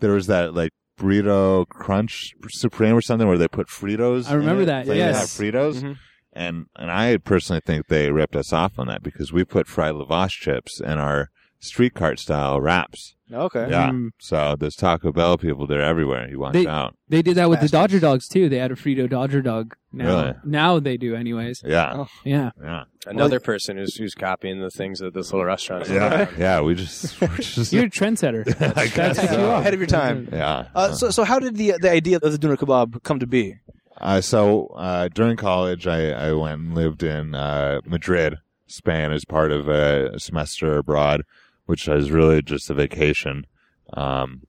[0.00, 4.28] there was that like burrito crunch supreme or something where they put Fritos.
[4.28, 4.72] I remember in it.
[4.72, 5.16] that, They yes.
[5.36, 5.82] have Fritos.
[5.82, 5.96] Mhm.
[6.32, 9.94] And and I personally think they ripped us off on that because we put fried
[9.94, 13.16] lavash chips in our street cart style wraps.
[13.32, 13.66] Okay.
[13.70, 13.90] Yeah.
[13.90, 14.10] Mm.
[14.18, 15.66] So there's Taco Bell people.
[15.66, 16.28] They're everywhere.
[16.30, 16.96] You watch They- out.
[17.08, 18.48] They did that with the Dodger dogs too.
[18.48, 19.74] They had a Frito Dodger dog.
[19.92, 20.34] Now, Really?
[20.44, 21.62] now they do, anyways.
[21.64, 21.92] Yeah.
[21.94, 22.08] Oh.
[22.24, 22.50] Yeah.
[22.62, 22.84] Yeah.
[23.06, 26.24] Another person who's who's copying the things that this little restaurant is Yeah.
[26.26, 26.28] doing.
[26.38, 26.60] Yeah.
[26.60, 28.46] We just, we're just You're a trendsetter.
[28.76, 29.38] I guess That's so.
[29.40, 29.46] you.
[29.52, 30.28] Ahead of your time.
[30.32, 30.66] yeah.
[30.74, 33.56] Uh, so, so how did the the idea of the doner kebab come to be?
[34.00, 38.36] Uh, so uh, during college, I, I went and lived in uh, Madrid
[38.66, 41.22] Spain as part of a semester abroad,
[41.68, 43.46] which is really just a vacation.
[43.92, 44.42] Um,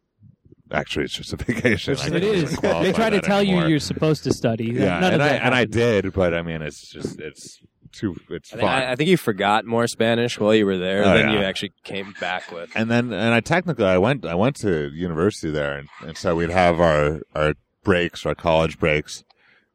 [0.72, 1.98] actually, it's just a vacation.
[1.98, 2.44] I It can't is.
[2.44, 3.70] even qualify They try to tell you anymore.
[3.70, 4.66] you're supposed to study.
[4.74, 7.60] yeah, None and of I and I did, but I mean, it's just it's
[7.92, 8.70] too it's I fun.
[8.70, 11.34] I, I think you forgot more Spanish while you were there Oh, than yeah.
[11.34, 12.70] you actually came back with.
[12.76, 16.36] and then and I technically I went I went to university there and, and so
[16.36, 17.54] we'd have our our
[17.84, 19.24] breaks our college breaks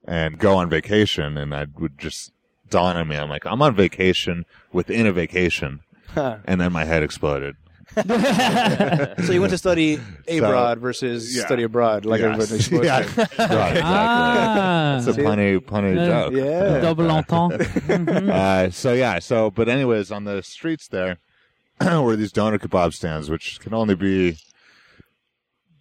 [0.07, 2.31] and go on vacation and I would just
[2.71, 5.84] dawn on me I'm like I'm on vacation within a vacation Huh.
[6.17, 7.57] And then my head exploded
[7.95, 9.97] so you went to study
[10.27, 11.47] So- abroad versus Yeah.
[11.47, 12.33] study abroad, like Yes.
[12.51, 13.03] everybody supposed yeah.
[13.03, 13.21] to.
[13.21, 13.81] Right, exactly.
[13.85, 16.07] Ah, It's a punny punny Yeah.
[16.07, 16.81] joke Yeah.
[16.81, 17.59] double entente.
[17.65, 18.31] Mhm.
[18.41, 21.19] uh, so yeah, so but anyways, on the streets there
[21.81, 24.39] were these doner kebab stands, which can only be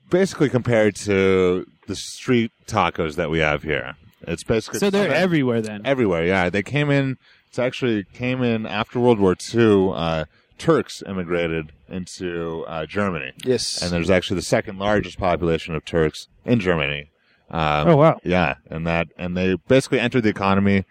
[0.09, 3.95] basically compared to the street tacos that we have here.
[4.27, 5.81] It's basically So they're everywhere then.
[5.85, 6.25] everywhere.
[6.25, 7.17] Yeah, they came in.
[7.53, 9.91] It's actually came in after World War II.
[9.93, 10.25] Uh,
[10.57, 13.79] Turks immigrated into uh, Germany, Yes.
[13.79, 17.11] and there's actually the second largest population of Turks in Germany.
[17.51, 18.19] Um, Oh wow.
[18.23, 20.85] yeah, and that and they basically entered the economy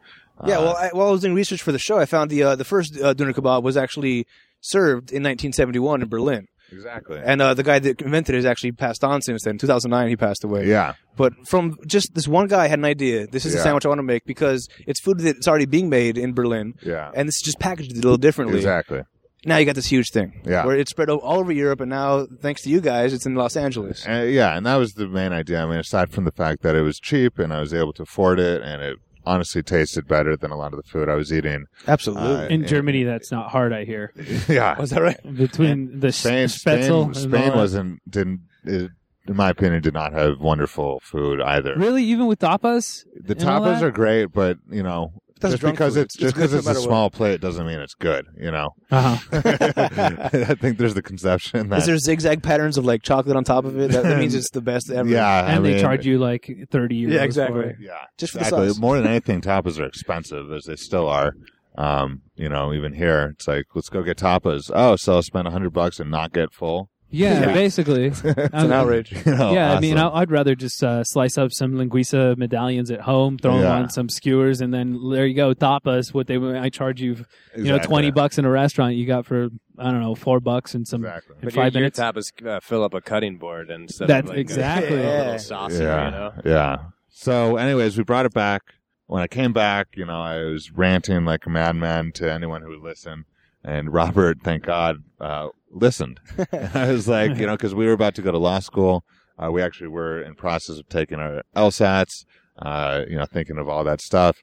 [0.46, 2.42] Yeah, Uh, well, I, while I was doing research for the show, I found the
[2.42, 4.26] uh, the first uh, doner kebab was actually
[4.62, 7.20] served in 1971 in Berlin, exactly.
[7.22, 9.58] and uh, the guy that invented it has actually passed on since then.
[9.58, 10.66] 2009, he passed away.
[10.66, 10.94] yeah.
[11.16, 13.26] But from just this one guy had an idea.
[13.26, 13.64] This is the Yeah.
[13.64, 17.10] sandwich I want to make because it's food that's already being made in Berlin, Yeah.
[17.14, 18.56] and this is just packaged a little differently.
[18.56, 19.02] Exactly.
[19.44, 20.64] Now you got this huge thing, Yeah.
[20.64, 23.56] where it's spread all over Europe, and now thanks to you guys, it's in Los
[23.56, 24.06] Angeles.
[24.08, 24.56] Uh, yeah.
[24.56, 25.60] And that was the main idea.
[25.62, 28.04] I mean, aside from the fact that it was cheap and I was able to
[28.04, 31.32] afford it and it honestly tasted better than a lot of the food I was
[31.32, 31.64] eating.
[31.86, 32.22] Absolutely.
[32.24, 32.66] Uh, In Yeah.
[32.66, 34.12] Germany, that's not hard, I hear.
[34.48, 34.78] yeah.
[34.78, 35.18] was that right?
[35.36, 38.90] Between the Spain, Spätzle Spain, and Spain wasn't, didn't, it,
[39.28, 41.74] in my opinion, did not have wonderful food either.
[41.76, 43.04] Really, even with tapas?
[43.14, 46.00] The tapas are great, but you know, That's just because food.
[46.02, 46.86] it's It's just good because no it's a matter what.
[46.86, 48.26] small plate doesn't mean it's good.
[48.38, 49.18] You know, Uh-huh.
[49.32, 53.64] I think there's the conception that Is there zigzag patterns of like chocolate on top
[53.64, 53.90] of it?
[53.92, 55.08] That, that means it's the best ever.
[55.08, 57.12] yeah, I And they mean, charge you like 30 euros.
[57.12, 57.62] Yeah, exactly.
[57.62, 57.76] for it.
[57.80, 58.68] yeah, Just for the exactly.
[58.68, 58.78] sauce.
[58.78, 61.32] More than anything, tapas are expensive as they still are.
[61.76, 64.70] Um, you know, even here, it's like let's go get tapas.
[64.74, 66.90] Oh, so I'll spend a hundred bucks and not get full.
[67.12, 67.52] Yeah, Yeah.
[67.54, 68.06] basically.
[68.14, 69.12] It's an outrage.
[69.12, 69.98] You know, yeah, I mean.
[69.98, 73.90] I- I'd rather just uh, slice up some linguiça medallions at home, throw them on
[73.90, 75.54] some skewers, and then there you go.
[75.54, 77.24] Tapas, what they I charge you,
[77.56, 79.48] you know, twenty bucks in a restaurant, you got for
[79.78, 81.36] I don't know four bucks and some Exactly.
[81.36, 81.98] in But your, five your minutes.
[82.00, 84.96] tapas uh, fill up a cutting board instead That's of like exactly.
[84.98, 85.18] a, a Yeah.
[85.24, 86.32] little saucer, yeah, you know.
[86.44, 86.76] yeah.
[87.10, 88.62] So, anyways, we brought it back.
[89.06, 92.70] When I came back, you know, I was ranting like a madman to anyone who
[92.70, 93.24] would listen.
[93.64, 96.20] And Robert, thank God, uh, listened.
[96.74, 99.04] I was like, you know, because we were about to go to law school.
[99.38, 102.24] Uh, we actually were in process of taking our LSATs.
[102.58, 104.42] Uh, you know, thinking of all that stuff.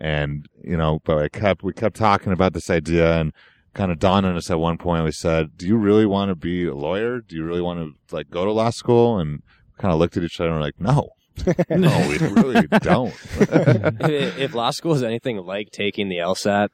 [0.00, 3.32] And you know, but I kept we kept talking about this idea and
[3.74, 5.04] kind of dawned on us at one point.
[5.04, 7.20] We said, "Do you really want to be a lawyer?
[7.20, 9.42] Do you really want to like go to law school?" And
[9.78, 11.10] kind of looked at each other and were like, "No."
[11.70, 13.14] No, we really don't.
[13.38, 16.68] if if law school is anything like taking the LSAT,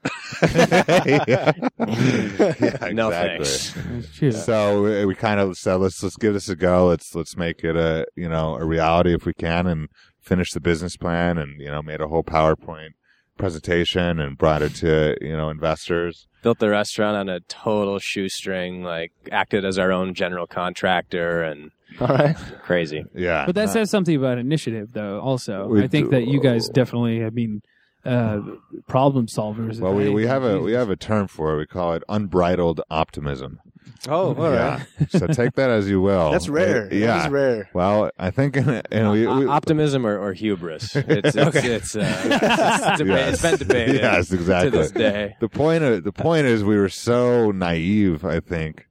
[1.27, 1.51] yeah.
[1.87, 4.29] Yeah, no exactly.
[4.29, 4.45] That's.
[4.45, 6.87] So we, we kind of said, let's let's give this a go.
[6.87, 9.89] Let's let's make it a you know a reality if we can, and
[10.21, 12.89] finish the business plan, and you know made a whole PowerPoint
[13.37, 16.27] presentation and brought it to you know investors.
[16.41, 21.71] built the restaurant on a total shoestring, like acted as our own general contractor and
[22.01, 22.35] All right.
[22.63, 23.05] crazy.
[23.15, 25.19] Yeah, But that says something about initiative, though.
[25.19, 27.61] Also, We I think do- that you guys definitely, I mean,
[28.05, 28.39] uh,
[28.87, 29.79] problem solvers.
[29.79, 31.57] well, we, we have a we have a term for it.
[31.57, 33.59] We call it unbridled optimism.
[34.07, 34.85] Oh, all right.
[34.99, 35.05] Yeah.
[35.09, 36.31] so take that as you will.
[36.31, 36.85] That's rare.
[36.87, 37.07] It- yeah.
[37.17, 37.69] That is rare.
[37.73, 40.95] Well, I think, and we, we O- optimism or, or hubris.
[40.95, 43.33] It's it's, it's, uh, it's, deba- Yes.
[43.33, 44.71] it's been debated Yes, exactly.
[44.71, 45.35] to this day.
[45.39, 48.87] the point of the point is we were so naive, I think,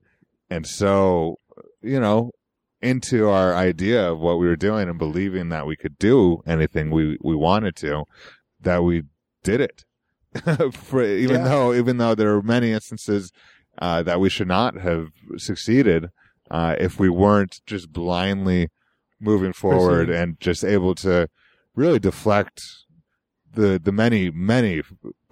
[0.50, 1.38] and so
[1.82, 2.32] you know
[2.82, 6.90] into our idea of what we were doing and believing that we could do anything
[6.90, 8.04] we we wanted to,
[8.60, 9.02] that we
[9.42, 9.84] did it.
[10.74, 11.48] For, even Yeah.
[11.48, 13.32] though even though there are many instances
[13.78, 15.08] uh, that we should not have
[15.38, 16.08] succeeded
[16.50, 18.68] uh, if we weren't just blindly
[19.20, 21.28] moving forward and just able to
[21.74, 22.62] really deflect
[23.50, 24.82] the the many many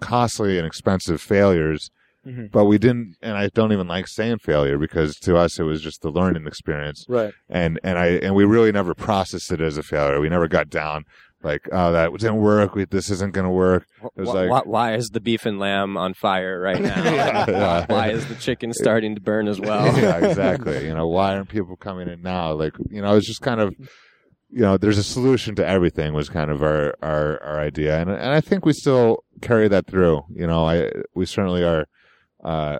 [0.01, 1.91] costly and expensive failures
[2.25, 2.51] Mhm.
[2.51, 5.81] but we didn't and i don't even like saying failure because to us it was
[5.81, 7.33] just the learning experience Right.
[7.49, 10.69] and and i and we really never processed it as a failure we never got
[10.69, 11.03] down
[11.43, 13.85] like oh that didn't work we, this isn't going to work
[14.17, 17.03] it was Wh- like why, why is the beef and lamb on fire right now?
[17.13, 17.85] Yeah, yeah.
[17.87, 19.85] Why is the chicken starting to burn as well?
[19.99, 23.41] yeah exactly you know why aren't people coming in now like you know it's just
[23.41, 23.75] kind of
[24.49, 28.09] you know there's a solution to everything was kind of our our our idea and
[28.09, 31.85] and i think we still carry that through you know i we certainly are
[32.45, 32.79] uh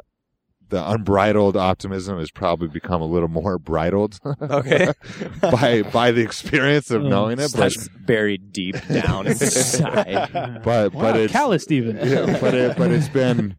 [0.67, 4.87] the unbridled optimism has probably become a little more bridled Okay.
[5.41, 10.61] by by the experience of Oh, knowing it but That's buried deep down inside.
[10.63, 11.97] but wow, but it's calloused even.
[11.97, 13.57] yeah, but it but it's been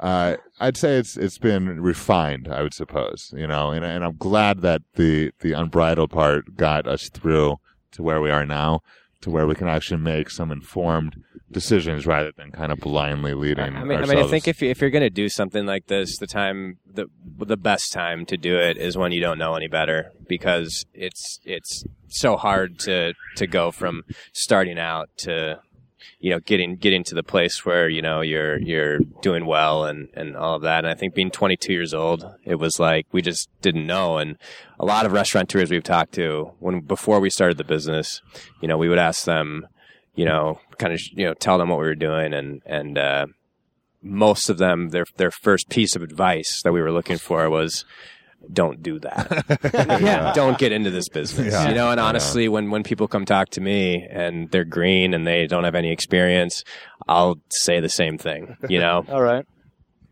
[0.00, 4.16] uh, I'd say it's it's been refined, I would suppose, you know, and and I'm
[4.16, 7.56] glad that the the unbridled part got us through
[7.92, 8.80] to where we are now,
[9.22, 11.16] to where we can actually make some informed
[11.50, 13.76] decisions rather than kind of blindly leading.
[13.76, 15.86] I mean, I mean, I think if you, if you're going to do something like
[15.86, 17.06] this, the time the
[17.38, 21.40] the best time to do it is when you don't know any better, because it's
[21.44, 25.60] it's so hard to to go from starting out to
[26.20, 30.08] you know getting getting to the place where you know you're you're doing well and
[30.14, 30.84] and all of that.
[30.84, 34.18] And I think being 22 years old, it was like we just didn't know.
[34.18, 34.36] And
[34.78, 38.20] a lot of restaurateurs we've talked to when before we started the business,
[38.60, 39.66] you know, we would ask them
[40.18, 43.26] you know, kind of, you know, tell them what we were doing and, and, uh,
[44.02, 47.84] most of them, their, their first piece of advice that we were looking for was,
[48.52, 49.44] don't do that.
[50.00, 50.32] Yeah.
[50.32, 51.52] Don't get into this business.
[51.52, 51.68] Yeah.
[51.68, 55.26] You know, and honestly, when, when people come talk to me and they're green and
[55.26, 56.62] they don't have any experience,
[57.08, 59.04] I'll say the same thing, you know?
[59.10, 59.44] All right.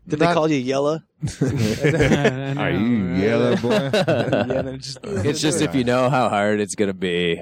[0.07, 1.03] Did they call you Yella?
[1.41, 3.89] are you yellow boy?
[3.91, 7.41] yeah, just, It's just if you know how hard it's going to be,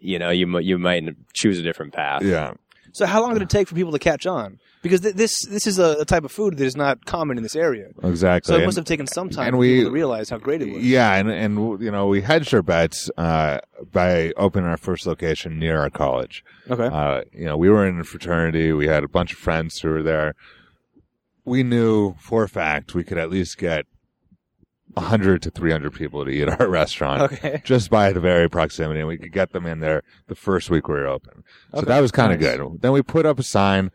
[0.00, 1.04] you know, you, you might
[1.34, 2.22] choose a different path.
[2.22, 2.54] yeah.
[2.92, 4.58] So how long did it take for people to catch on?
[4.80, 7.42] Because th- this this is a, a type of food that is not common in
[7.42, 7.88] this area.
[8.02, 8.48] Exactly.
[8.50, 10.38] So it And- must have taken some time and for we- people to realize how
[10.38, 10.82] great it was.
[10.82, 13.58] Yeah, and and you know we hedged our bets uh,
[13.92, 16.42] by opening our first location near our college.
[16.70, 16.86] Okay.
[16.86, 18.72] Uh, you know, we were in a fraternity.
[18.72, 20.34] We had a bunch of friends who were there.
[21.44, 23.84] We knew for a fact we could at least get
[24.98, 27.22] hundred to three hundred people to eat our restaurant.
[27.22, 27.60] Okay.
[27.64, 30.88] Just by the very proximity, and we could get them in there the first week
[30.88, 31.44] we were open.
[31.72, 31.86] So Okay.
[31.88, 32.56] that was kind of Nice.
[32.56, 32.82] good.
[32.82, 33.90] Then we put up a sign,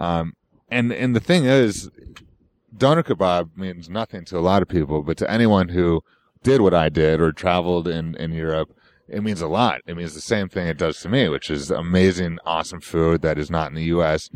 [0.00, 0.34] um,
[0.70, 1.90] and and the thing is,
[2.76, 6.02] doner kebab means nothing to a lot of people, but to anyone who
[6.42, 8.70] did what I did or traveled in in Europe,
[9.08, 9.80] it means a lot.
[9.86, 13.38] It means the same thing it does to me, which is amazing, awesome food that
[13.38, 14.30] is not in the U.S.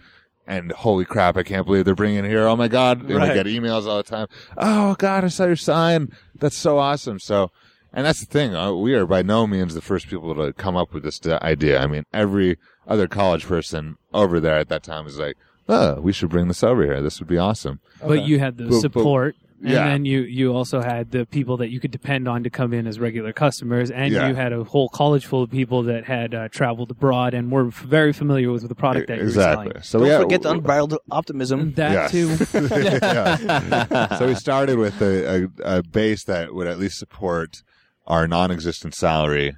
[0.51, 2.47] And holy crap, I can't believe they're bringing it here.
[2.49, 3.03] Oh my God.
[3.03, 3.29] And Right.
[3.29, 4.27] we get emails all the time.
[4.59, 6.11] Oh God, I saw your sign.
[6.35, 7.21] That's so awesome.
[7.21, 7.53] So,
[7.93, 8.57] and that's the thing.
[8.57, 11.81] Uh, we are by no means the first people to come up with this idea.
[11.81, 12.59] I mean, every
[12.89, 15.37] other college person over there at that time was like,
[15.69, 17.01] oh, we should bring this over here.
[17.01, 17.79] This would be awesome.
[18.05, 19.89] But you had the But- but- support, and yeah.
[19.89, 22.87] then you you also had the people that you could depend on to come in
[22.87, 24.29] as regular customers, and Yeah.
[24.29, 27.69] you had a whole college full of people that had uh, traveled abroad and were
[27.69, 29.67] f- very familiar with the product that you were exactly.
[29.73, 29.83] selling.
[29.83, 31.75] So Don't we had- forget the unbridled optimism.
[31.75, 32.11] That Yes.
[32.11, 32.37] too.
[34.19, 37.63] So we started with a, a, a base that would at least support
[38.07, 39.57] our non-existent salary,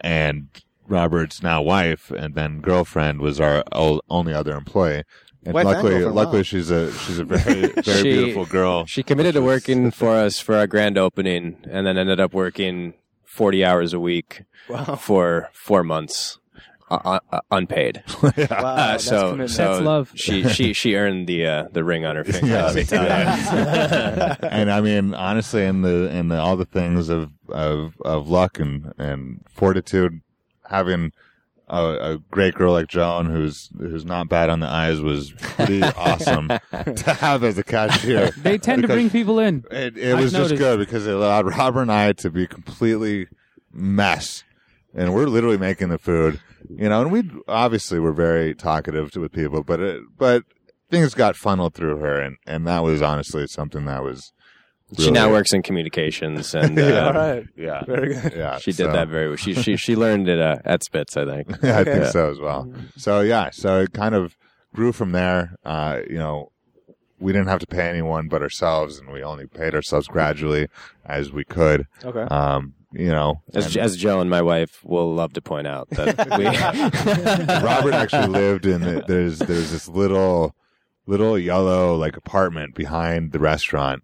[0.00, 0.48] and
[0.86, 5.04] Robert's now wife and then girlfriend was our o- only other employee.
[5.44, 6.42] And Wife luckily, girlfriend, luckily wow.
[6.44, 8.86] she's a she's a very very She- beautiful girl.
[8.86, 12.94] She committed to working for us for our grand opening and then ended up working
[13.24, 14.94] 40 hours a week Wow.
[14.94, 16.38] for four months,
[16.90, 18.04] uh, uh, unpaid.
[18.22, 18.28] Wow.
[18.38, 19.50] Uh, that's so, commitment.
[19.50, 20.12] so That's love.
[20.14, 22.46] she she she earned the uh, the ring on her finger.
[22.46, 24.36] Yeah, let me tell yeah.
[24.42, 28.60] and I mean, honestly, in the in the, all the things of of of luck
[28.60, 30.20] and and fortitude,
[30.70, 31.12] having
[31.72, 35.82] a, a great girl like Joan, who's who's not bad on the eyes, was pretty
[35.96, 38.30] awesome to have as a cashier.
[38.42, 39.64] They tend to bring people in.
[39.70, 43.28] It, it I've was just good because it allowed Robert and I to be completely
[43.72, 44.44] mess,
[44.94, 47.00] and we're literally making the food, you know.
[47.02, 50.44] And we obviously were very talkative to, with people, but it, but
[50.90, 54.32] things got funneled through her, and and that was honestly something that was.
[54.98, 57.44] She now works in communications, and uh, All right.
[57.56, 58.32] Yeah, Very good.
[58.36, 58.58] yeah.
[58.58, 59.36] she did so- that very well.
[59.36, 61.48] She she she learned it uh, at Spitz, I think.
[61.62, 62.10] Yeah, I think Yeah.
[62.10, 62.72] so as well.
[62.96, 64.36] So yeah, so it kind of
[64.74, 65.56] grew from there.
[65.64, 66.50] Uh, you know,
[67.18, 70.68] we didn't have to pay anyone but ourselves, and we only paid ourselves gradually
[71.06, 71.86] as we could.
[72.04, 72.22] Okay.
[72.22, 75.88] Um, you know, As, and as Joe and my wife will love to point out
[75.90, 76.44] that we
[77.66, 80.54] Robert actually lived in the, there's there's this little
[81.06, 84.02] little yellow like apartment behind the restaurant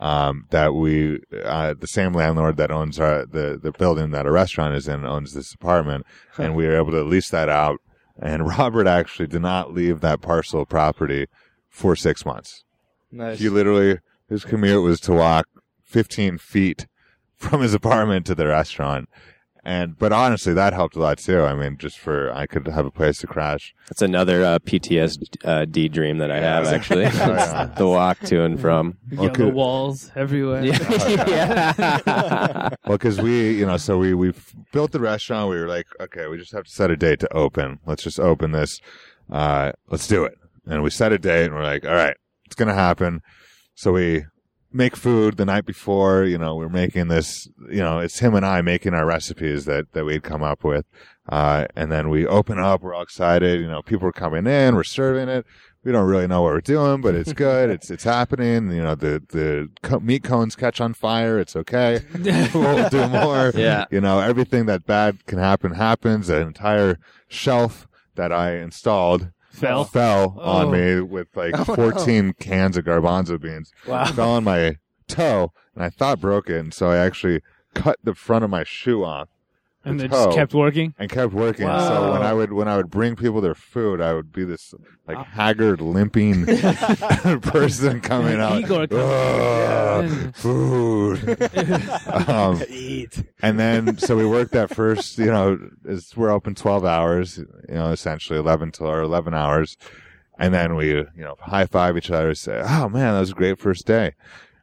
[0.00, 4.30] um, that we uh, the same landlord that owns our the the building that a
[4.30, 6.04] restaurant is in owns this apartment,
[6.38, 7.80] and we were able to lease that out.
[8.18, 11.26] And Robert actually did not leave that parcel of property
[11.68, 12.64] for six months.
[13.10, 13.38] Nice.
[13.38, 15.46] He literally his commute was to walk
[15.84, 16.86] 15 feet
[17.36, 19.08] from his apartment to the restaurant.
[19.66, 21.42] And but honestly, that helped a lot too.
[21.42, 23.74] I mean, just for I could have a place to crash.
[23.88, 27.02] That's another uh, PTSD dream that I have, actually.
[27.06, 27.74] yeah.
[27.76, 28.96] the walk to and from.
[29.10, 29.50] Yellow Okay.
[29.50, 30.62] walls everywhere.
[30.64, 32.68] yeah.
[32.86, 34.32] Well, because we, you know, so we we
[34.72, 35.50] built the restaurant.
[35.50, 37.80] We were like, okay, we just have to set a date to open.
[37.86, 38.80] Let's just open this.
[39.28, 40.34] Uh, let's do it.
[40.66, 43.20] And we set a date, and we're like, all right, it's gonna happen.
[43.74, 44.26] So we
[44.76, 46.24] make food the night before.
[46.24, 47.48] You know, we're making this.
[47.70, 50.86] You know, it's him and I making our recipes that that we'd come up with.
[51.28, 52.82] Uh, and then we open up.
[52.82, 53.60] We're all excited.
[53.60, 54.74] You know, people are coming in.
[54.74, 55.44] We're serving it.
[55.82, 57.70] We don't really know what we're doing, but it's good.
[57.70, 58.70] it's it's happening.
[58.70, 61.38] You know, the the co- meat cones catch on fire.
[61.38, 62.00] It's okay.
[62.54, 63.52] we'll do more.
[63.54, 63.84] Yeah.
[63.90, 66.28] You know, everything that bad can happen happens.
[66.28, 66.98] An entire
[67.28, 69.84] shelf that I installed Fell?
[69.84, 70.70] fell on Oh.
[70.70, 73.72] me with like 14 cans of garbanzo beans.
[73.86, 74.04] Wow.
[74.06, 74.76] Fell on my
[75.08, 76.58] toe and I thought broke it.
[76.58, 77.40] And so I actually
[77.74, 79.28] cut the front of my shoe off
[79.86, 80.94] and the it just kept working.
[80.98, 81.66] and kept working.
[81.66, 84.74] So when I would when I would bring people their food, I would be this
[85.06, 86.46] like haggard, limping
[87.42, 88.58] person coming out.
[88.58, 91.42] Igor coming "Ugh, food.
[92.28, 93.24] um, Eat.
[93.42, 95.18] and then so we worked that first.
[95.18, 97.38] You know, is we're open twelve hours.
[97.38, 99.76] You know, essentially eleven to or eleven hours.
[100.38, 103.34] And then we, you know, high five each other, say, "Oh man, that was a
[103.34, 104.12] great first day."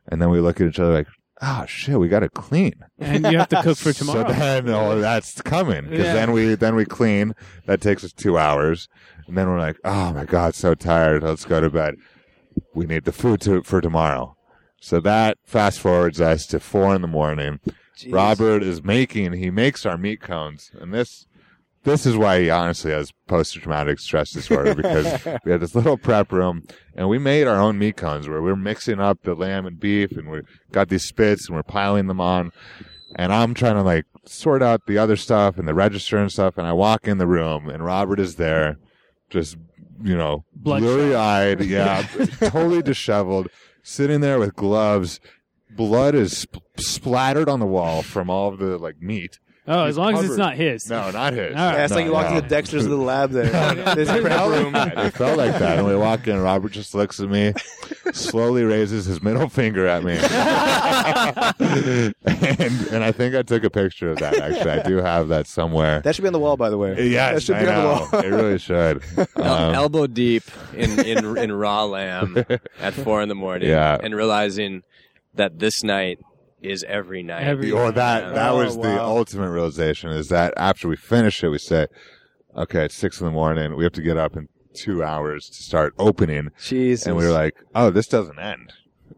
[0.07, 1.07] And then we look at each other like,
[1.41, 4.27] "Oh shit, we got to clean." And you have to cook for tomorrow.
[4.27, 6.13] So then, oh, that's coming because Yeah.
[6.13, 7.33] then we then we clean.
[7.65, 8.87] That takes us two hours,
[9.27, 11.23] and then we're like, oh my god, so tired.
[11.23, 11.95] Let's go to bed.
[12.73, 14.37] We need the food to, for tomorrow.
[14.79, 17.59] So that fast forwards us to four in the morning.
[17.97, 18.13] Jeez.
[18.13, 19.33] Robert is making.
[19.33, 21.25] He makes our meat cones, and this.
[21.83, 25.05] This is why he honestly has post-traumatic stress disorder because
[25.45, 26.63] we had this little prep room
[26.95, 30.11] and we made our own meat cones where we're mixing up the lamb and beef
[30.13, 32.51] and we got these spits and we're piling them on
[33.15, 36.57] and I'm trying to like sort out the other stuff and the register and stuff.
[36.57, 38.77] And I walk in the room and Robert is there,
[39.29, 39.57] just,
[40.01, 40.87] you know, Bloodshot.
[40.89, 41.61] blurry eyed.
[41.65, 42.03] Yeah.
[42.39, 43.49] totally disheveled,
[43.83, 45.19] sitting there with gloves.
[45.69, 49.39] Blood is sp- splattered on the wall from all of the like meat.
[49.65, 50.37] Oh, He's as long as it's covered.
[50.39, 50.89] not his.
[50.89, 51.55] No, not his.
[51.55, 51.73] All right.
[51.75, 52.35] Yeah, it's No, like you walk no.
[52.37, 53.45] into Dexter's little lab there.
[53.95, 54.73] This It prep felt room.
[54.73, 55.05] like that.
[55.05, 55.77] It felt like that.
[55.79, 57.53] And we walk in, Robert just looks at me,
[58.11, 60.17] slowly raises his middle finger at me.
[62.25, 64.71] and and I think I took a picture of that actually.
[64.71, 66.01] I do have that somewhere.
[66.01, 67.07] That should be on the wall, by the way.
[67.07, 68.07] yes, that should I be on the know.
[68.11, 68.19] wall.
[68.21, 69.01] it really should.
[69.35, 70.43] Um, elbow deep
[70.75, 72.43] in, in in raw lamb
[72.79, 73.97] at four in the morning, Yeah.
[74.01, 74.83] and realizing
[75.35, 76.19] that this night
[76.63, 77.43] is every night.
[77.43, 81.49] Every- or that that Oh, was the ultimate realization is that after we finish it,
[81.49, 81.87] we say,
[82.55, 83.75] okay, it's six in the morning.
[83.75, 86.49] We have to get up in two hours to start opening.
[86.63, 87.05] Jesus.
[87.05, 88.73] and we were like, "Oh, this doesn't end.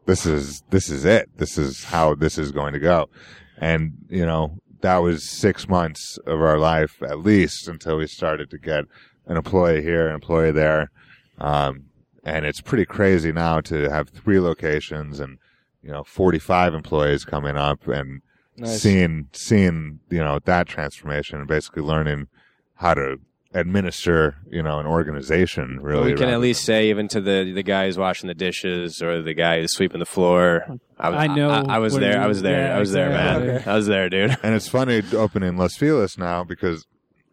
[0.06, 1.30] This is this is it.
[1.38, 3.10] This is how this is going to go."
[3.58, 8.50] And you know, that was six months of our life at least until we started
[8.50, 8.84] to get
[9.28, 10.92] an employee here, an employee there,
[11.40, 11.86] um,
[12.24, 15.38] and it's pretty crazy now to have three locations and
[15.86, 18.22] you know forty five employees coming up and
[18.58, 18.82] Nice.
[18.82, 22.28] seeing seeing you know that transformation and basically learning
[22.76, 23.18] how to
[23.54, 25.80] administer, you know, an organization.
[25.82, 29.02] Really, we can at least say even to the the guy who's washing the dishes
[29.02, 30.66] or the guy who's sweeping the floor.
[30.98, 32.22] I, was- I know I, I was what there.
[32.22, 32.74] I was there.
[32.76, 33.42] I was there, man.
[33.44, 33.72] exactly.
[33.72, 34.38] I was there, dude.
[34.44, 36.86] And it's funny opening Los Feliz now because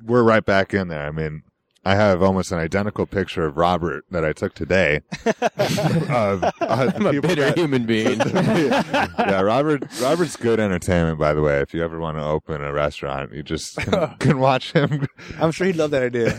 [0.03, 1.07] we're right back in there.
[1.07, 1.43] I mean,
[1.85, 5.01] I have almost an identical picture of Robert that I took today.
[5.27, 8.21] of, uh, I'm a bitter that- human being.
[8.35, 9.83] yeah, Robert.
[10.01, 11.61] Robert's good entertainment, by the way.
[11.61, 15.09] If you ever want to open a restaurant, you just can, can watch him.
[15.41, 16.37] I'm sure he'd love that idea.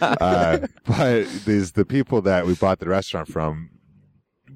[0.00, 3.70] uh, but these the people that we bought the restaurant from.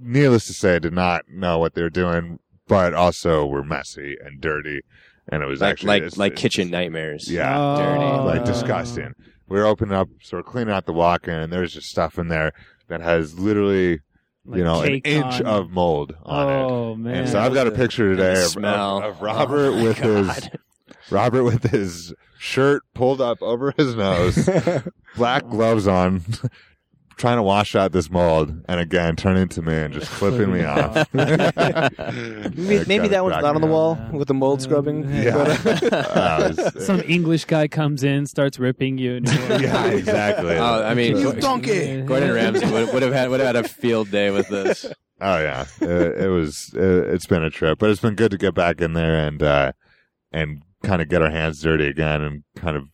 [0.04, 4.40] Needless to say, did not know what they were doing, but also were messy and
[4.40, 4.80] dirty,
[5.28, 7.30] and it was like actually like it's- like it's- kitchen nightmares.
[7.30, 7.76] Yeah, Oh.
[7.76, 8.24] dirty.
[8.38, 9.12] like disgusting.
[9.52, 12.28] We were opening up, so we're cleaning out the walk-in, and there's just stuff in
[12.28, 12.52] there
[12.88, 14.00] that has literally,
[14.46, 16.52] Like you know, an inch on- of mold on it.
[16.54, 17.14] Oh man!
[17.16, 18.98] And so I've got a picture today of, smell.
[18.98, 20.48] of, of Robert Oh, my with his
[21.10, 24.48] Robert with his shirt pulled up over his nose,
[25.16, 26.22] black gloves on,
[27.16, 30.64] trying to wash out this mold, and again turning to me and just flipping me
[30.64, 31.12] off.
[31.14, 31.24] maybe,
[32.86, 35.04] maybe that one's not on the wall with the mold scrubbing.
[35.12, 39.16] Yeah, Uh, it's- Some English guy comes in, starts ripping you.
[39.16, 40.56] And you're like, yeah, exactly.
[40.56, 42.02] Oh, I mean, You Gor- donkey!
[42.02, 44.86] Gordon Ramsay would, would have had would have had a field day with this.
[45.20, 46.72] Oh yeah, it, it was.
[46.74, 49.42] It, it's been a trip, but it's been good to get back in there and
[49.42, 49.72] uh,
[50.32, 52.88] and kind of get our hands dirty again and kind of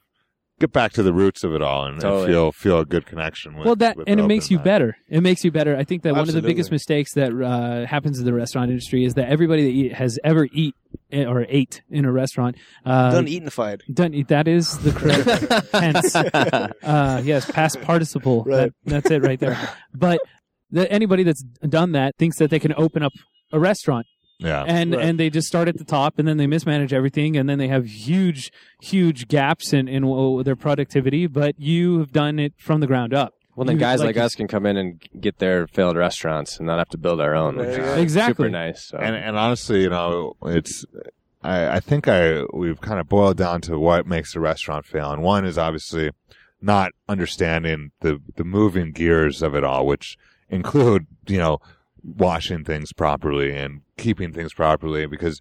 [0.59, 3.56] get back to the roots of it all and, and feel feel a good connection.
[3.56, 4.64] With, well, that with and it makes you mind.
[4.64, 4.96] better.
[5.09, 5.76] It makes you better.
[5.76, 9.04] I think that one of the biggest mistakes that uh, happens in the restaurant industry
[9.04, 10.74] is that everybody that eat, has ever eat
[11.12, 13.80] eh, or ate in a restaurant uh, Done eatinified.
[13.92, 14.14] Done.
[14.14, 14.28] eat.
[14.28, 16.14] That is the correct tense.
[16.14, 18.44] Uh, yes, past participle.
[18.44, 18.72] Right.
[18.84, 19.59] That, that's it right there.
[19.94, 20.20] But
[20.70, 23.12] the, anybody that's done that thinks that they can open up
[23.52, 24.06] a restaurant
[24.39, 25.05] Yeah, and Right.
[25.05, 27.66] and they just start at the top and then they mismanage everything and then they
[27.68, 30.03] have huge huge gaps in in
[30.45, 31.26] their productivity.
[31.26, 33.34] But you have done it from the ground up.
[33.57, 36.59] Well, then You- guys like like, us can come in and get their failed restaurants
[36.59, 37.57] and not have to build our own.
[37.57, 38.01] Which There is go.
[38.01, 38.45] Exactly.
[38.47, 38.86] super nice.
[38.86, 38.99] So.
[38.99, 40.84] and and honestly, you know, it's.
[41.43, 45.11] I, I think I we've kind of boiled down to what makes a restaurant fail,
[45.12, 46.11] and one is obviously
[46.62, 50.16] not understanding the the moving gears of it all, which
[50.49, 51.59] include you know
[52.03, 55.40] washing things properly and keeping things properly, because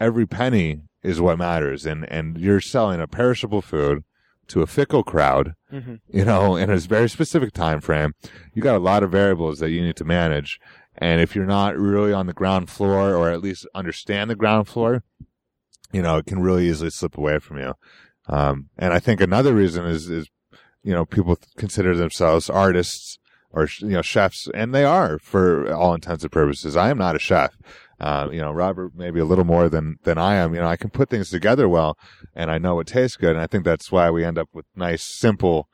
[0.00, 4.04] every penny is what matters, and and you're selling a perishable food
[4.48, 6.00] to a fickle crowd, Mhm.
[6.08, 8.12] you know, in a very specific time frame.
[8.52, 10.58] You got a lot of variables that you need to manage.
[10.98, 14.68] And if you're not really on the ground floor or at least understand the ground
[14.68, 15.04] floor,
[15.92, 17.74] you know, it can really easily slip away from you.
[18.28, 20.28] Um, and I think another reason is, is,
[20.82, 23.18] you know, people consider themselves artists
[23.52, 26.76] or, you know, chefs, and they are for all intents and purposes.
[26.76, 27.56] I am not a chef.
[28.00, 30.54] Uh, you know, Robert maybe a little more than, than I am.
[30.54, 31.96] You know, I can put things together well
[32.34, 33.30] and I know it tastes good.
[33.36, 35.68] And I think that's why we end up with nice, simple,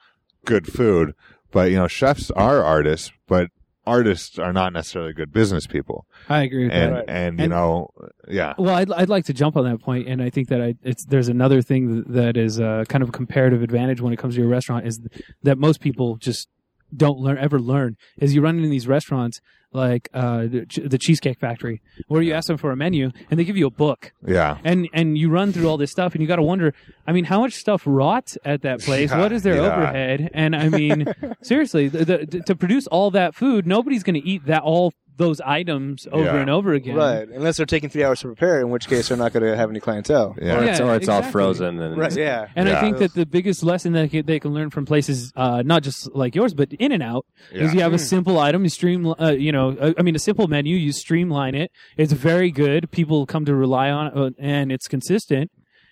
[0.44, 1.14] good food.
[1.50, 3.48] But, you know, chefs are artists, but
[3.86, 6.04] artists are not necessarily good business people.
[6.28, 6.96] I agree with And, that.
[6.98, 7.04] Right.
[7.08, 7.88] and, you And- know,
[8.28, 8.52] yeah.
[8.58, 11.06] Well, I'd, I'd like to jump on that point, and I think that I, it's
[11.06, 14.40] there's another thing that is uh, kind of a comparative advantage when it comes to
[14.42, 15.00] your restaurant is
[15.44, 16.48] that most people just
[16.96, 21.38] don't learn ever learn is you run into these restaurants like uh, the, the Cheesecake
[21.38, 24.56] Factory where you ask them for a menu and they give you a book Yeah.
[24.64, 26.72] and and you run through all this stuff and you got to wonder
[27.06, 29.60] I mean how much stuff rots at that place Yeah, what is their yeah.
[29.76, 31.12] overhead and I mean
[31.42, 35.40] seriously the, the, to produce all that food nobody's going to eat that all those
[35.42, 36.36] items over Yeah.
[36.36, 37.28] and over again Right.
[37.28, 39.68] Unless they're taking three hours to prepare, in which case they're not going to have
[39.68, 40.34] any clientele.
[40.40, 40.58] Yeah.
[40.60, 41.32] or it's, or it's all exactly.
[41.32, 41.80] frozen.
[41.80, 42.16] And Right.
[42.16, 42.46] Yeah.
[42.56, 42.80] And I Yeah.
[42.80, 46.14] think that the biggest lesson that they- they can learn from places, uh, not just
[46.14, 49.76] like yours, but In-N-Out, is you have a simple item, you stream, uh, you know,
[49.80, 51.70] uh, I mean, a simple menu, you streamline it.
[51.96, 52.90] It's very good.
[52.90, 55.50] People come to rely on it, uh, and it's consistent.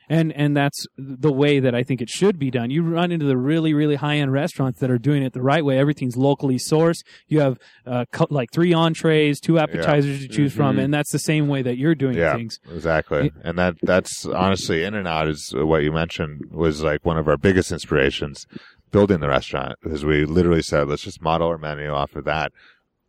[0.09, 2.71] And and that's the way that I think it should be done.
[2.71, 5.65] You run into the really really high end restaurants that are doing it the right
[5.65, 5.79] way.
[5.79, 7.03] Everything's locally sourced.
[7.27, 10.85] You have uh, like three entrees, two appetizers to choose from, Mhm.
[10.85, 12.35] and that's the same way that you're doing Yeah.
[12.37, 12.59] things.
[12.73, 13.33] Exactly.
[13.43, 17.73] And that, that's honestly In-N-Out is what you mentioned was like one of our biggest
[17.73, 18.47] inspirations
[18.93, 22.53] building the restaurant because we literally said, let's just model our menu off of that.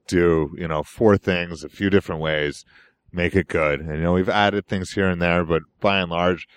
[0.07, 2.63] Do, you know, four things a few different ways,
[3.11, 3.81] make it good.
[3.81, 6.47] And, you know, we've added things here and there, but by and large,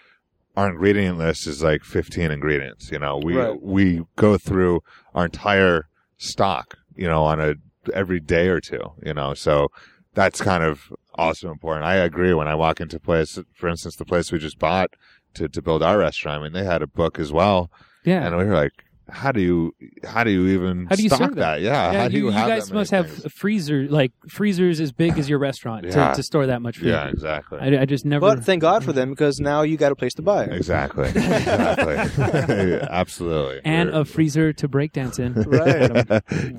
[0.60, 2.90] our ingredient list is like 15 ingredients.
[2.92, 3.60] You know, we, Right.
[3.62, 4.80] we go through
[5.14, 5.88] our entire
[6.18, 7.54] stock, you know, on a
[7.94, 9.68] every day or two, you know, so
[10.14, 11.84] that's kind of also important.
[11.86, 14.90] I agree when I walk into place, for instance, the place we just bought
[15.34, 17.70] to, to build our restaurant, I mean, they had a book as well.
[18.04, 18.26] Yeah.
[18.26, 21.18] And we were like, how do you how do you even How do you stock
[21.20, 21.56] serve that?
[21.56, 21.60] that?
[21.62, 23.24] Yeah, Yeah, how do you, you, you guys that must have things?
[23.24, 26.10] a freezer, like freezers as big as your restaurant Yeah.
[26.10, 26.88] to, to store that much food.
[26.88, 27.58] Yeah, exactly.
[27.60, 28.20] I, I just never.
[28.20, 30.44] But thank God for them because now you got a place to buy.
[30.44, 31.08] Exactly.
[31.14, 31.94] exactly.
[32.90, 33.60] Absolutely.
[33.64, 35.34] and We're- a freezer to breakdance in.
[35.34, 35.90] Right.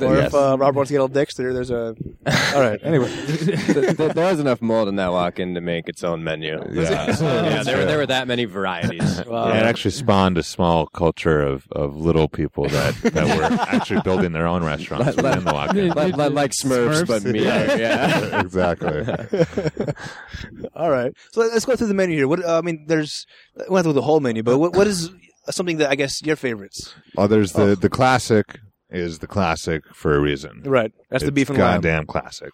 [0.01, 0.27] or Yes.
[0.27, 1.95] if uh, Robert wants to get all Dexter, there's a.
[2.55, 2.79] All right.
[2.83, 3.09] Anyway.
[3.25, 6.61] Th- th- there was enough mold in that walk-in to make its own menu.
[6.71, 7.07] Yeah.
[7.21, 9.23] yeah, there, were- there were that many varieties.
[9.25, 9.47] Wow.
[9.49, 14.01] Yeah, it actually spawned a small culture of, of little people that, that were actually
[14.01, 15.87] building their own restaurants Let- let- within the walk-in.
[15.89, 17.07] like, like, like Smurfs, Smurfs?
[17.07, 17.43] but me.
[17.43, 18.39] Yeah.
[18.41, 19.93] exactly.
[20.75, 21.11] All right.
[21.31, 22.27] So let's go through the menu here.
[22.27, 23.25] What uh, I mean, there's
[23.57, 25.09] we went through the whole menu, but what, what is
[25.49, 26.93] something that I guess your favorites?
[27.17, 28.59] Oh, there's the the classic
[28.91, 30.61] is the classic for a reason.
[30.65, 30.91] Right.
[31.09, 31.75] That's the beef and lamb.
[31.81, 32.51] goddamn classic,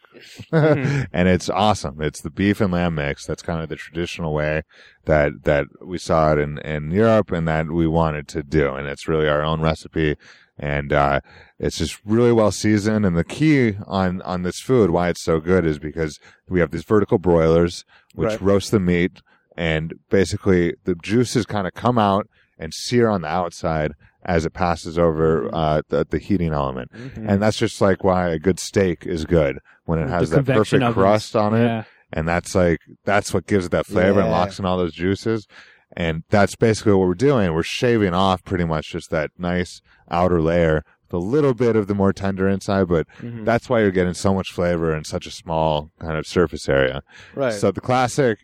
[0.51, 1.07] Mhm.
[1.13, 2.01] and it's awesome.
[2.01, 3.25] It's the beef and lamb mix.
[3.25, 4.63] That's kind of the traditional way
[5.05, 8.73] that that we saw it in in Europe, and that we wanted to do.
[8.75, 10.15] And it's really our own recipe,
[10.59, 11.21] and uh,
[11.59, 13.05] it's just really well seasoned.
[13.05, 16.71] And the key on on this food, why it's so good, is because we have
[16.71, 17.83] these vertical broilers
[18.15, 18.41] which Right.
[18.41, 19.21] roast the meat,
[19.55, 22.27] and basically the juices kind of come out
[22.59, 23.91] and sear on the outside
[24.27, 26.91] as it passes over uh, the, the heating element.
[27.15, 30.45] And that's just like why a good steak is good when it The has that
[30.45, 30.93] perfect ovens.
[30.93, 31.63] crust on it.
[31.65, 31.83] Yeah.
[32.13, 35.47] And that's like, that's what gives it that flavor and locks in all those juices.
[35.95, 37.53] And that's basically what we're doing.
[37.53, 41.87] We're shaving off pretty much just that nice outer layer with a little bit of
[41.87, 43.45] the more tender inside, but Mhm.
[43.45, 47.01] that's why you're getting so much flavor in such a small kind of surface area.
[47.33, 47.53] Right.
[47.53, 48.39] So the classic,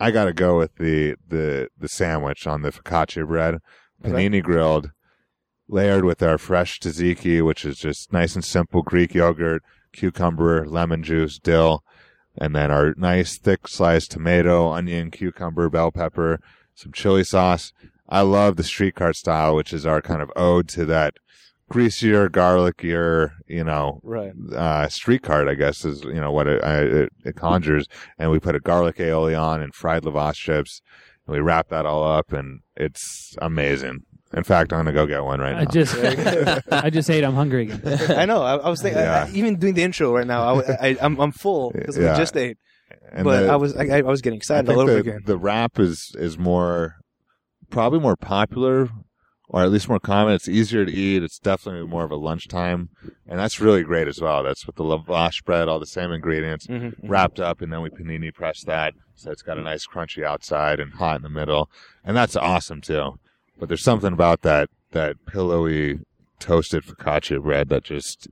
[0.00, 3.58] I got to go with the the the sandwich on the focaccia bread,
[4.02, 4.90] panini grilled,
[5.68, 11.02] layered with our fresh tzatziki, which is just nice and simple Greek yogurt, cucumber, lemon
[11.02, 11.82] juice, dill,
[12.36, 16.40] and then our nice thick sliced tomato, onion, cucumber, bell pepper,
[16.74, 17.72] some chili sauce.
[18.08, 21.14] I love the street cart style, which is our kind of ode to that
[21.72, 24.32] greasier, garlicier, you know, right.
[24.54, 27.86] uh, street cart, I guess, is you know what it, I, it, it conjures.
[28.18, 30.82] And we put a garlic aioli on and fried lavash chips,
[31.26, 34.04] and we wrap that all up, and it's amazing.
[34.34, 35.70] In fact, I'm gonna go get one right I now.
[35.70, 35.94] just,
[36.72, 37.22] I just ate.
[37.24, 38.10] I'm hungry again.
[38.18, 38.42] I know.
[38.42, 39.24] I, I was thinking, Yeah.
[39.24, 42.12] I, I- even doing the intro right now, I, I, I'm, I'm full because Yeah.
[42.12, 42.56] we just ate.
[43.12, 44.98] And but the- I was, I, I was getting I excited think all over the,
[45.00, 45.20] again.
[45.26, 46.96] the wrap is is more
[47.70, 48.88] probably more popular
[49.48, 50.32] or at least more common.
[50.32, 51.22] It's easier to eat.
[51.22, 52.88] It's definitely more of a lunchtime,
[53.28, 54.42] and that's really great as well.
[54.42, 56.66] That's with the lavash bread, all the same ingredients.
[56.68, 56.94] Mhm.
[57.02, 60.80] wrapped up, and then we panini press that, so it's got a nice crunchy outside
[60.80, 61.68] and hot in the middle,
[62.02, 63.18] and that's awesome too.
[63.62, 66.00] But there's something about that that pillowy
[66.40, 68.26] toasted focaccia bread that just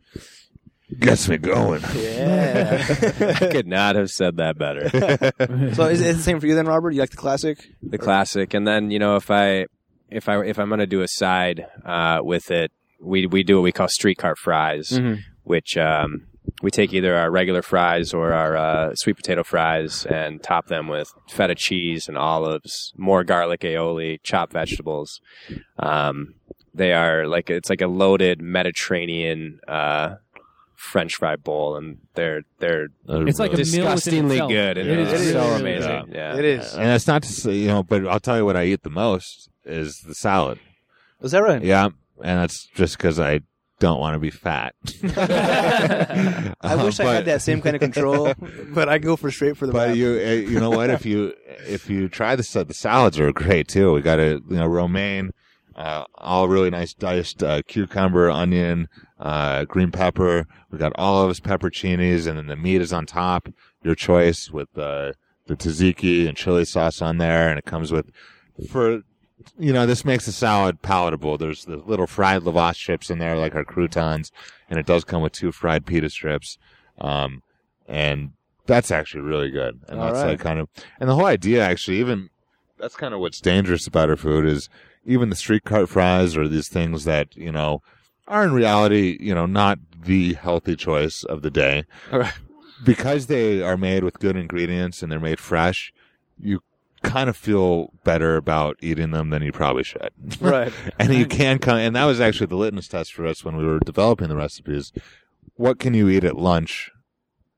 [0.98, 1.82] gets me going.
[1.94, 2.84] Yeah.
[3.40, 4.88] I could not have said that better.
[5.74, 6.90] so is it the same for you then, Robert?
[6.94, 7.64] You like the classic?
[7.80, 8.54] the classic.
[8.54, 9.66] And then you know if I
[10.08, 13.62] if I if I'm gonna do a side uh, with it, we we do what
[13.62, 15.20] we call street cart fries, Mhm.
[15.44, 16.26] which um,
[16.62, 20.88] we take either our regular fries or our uh, sweet potato fries and top them
[20.88, 25.20] with feta cheese and olives, more garlic aioli, chopped vegetables.
[25.78, 26.34] Um,
[26.74, 29.61] they are like it's like a loaded Mediterranean.
[29.66, 30.16] Uh,
[30.76, 34.50] French fry bowl, and they're they're It's like a meal within disgustingly itself.
[34.50, 35.61] good, and It it's so It is.
[35.61, 36.04] amazing.
[36.14, 36.36] Yeah.
[36.38, 36.72] It is.
[36.72, 38.88] and that's not to say, you know, but I'll tell you what I eat the
[38.88, 40.58] most is the salad.
[41.20, 41.62] Is that right?
[41.62, 41.84] Yeah,
[42.24, 43.40] and that's just because I
[43.80, 44.74] don't want to be fat.
[45.16, 48.32] I Uh, wish I had that same kind of control,
[48.72, 49.96] but I go for straight for the But wrap.
[49.96, 50.90] you, uh, you know what?
[50.90, 51.34] If you
[51.66, 53.92] if you try the sa- the salads are great too.
[53.92, 55.32] We got a you know romaine,
[55.74, 60.46] uh, all really nice diced uh, cucumber, onion, uh, green pepper.
[60.70, 63.48] We got olives, pepperoncinis, and then the meat is on top.
[63.82, 65.12] Your choice with uh,
[65.46, 68.10] the tzatziki and chili sauce on there, and it comes with
[68.68, 69.02] for
[69.59, 71.38] you know this makes the salad palatable.
[71.38, 74.32] There's the little fried lavash chips in there, like our croutons,
[74.68, 76.59] and it does come with two fried pita strips.
[77.01, 77.43] Um,
[77.88, 78.32] and
[78.66, 79.80] that's actually really good.
[79.88, 80.30] And All that's right.
[80.30, 80.68] like kind of,
[81.01, 82.30] and the whole idea actually, even
[82.78, 84.68] that's kind of what's dangerous about our food is
[85.05, 87.82] even the street cart fries or these things that, you know,
[88.28, 91.84] are in reality, you know, not the healthy choice of the day.
[92.12, 92.34] All right.
[92.84, 95.93] Because they are made with good ingredients and they're made fresh,
[96.41, 96.62] you
[97.03, 100.11] kind of feel better about eating them than you probably should.
[100.40, 100.72] right.
[100.98, 103.64] and you can come, and that was actually the litmus test for us when we
[103.64, 104.92] were developing the recipes.
[105.55, 106.90] What can you eat at lunch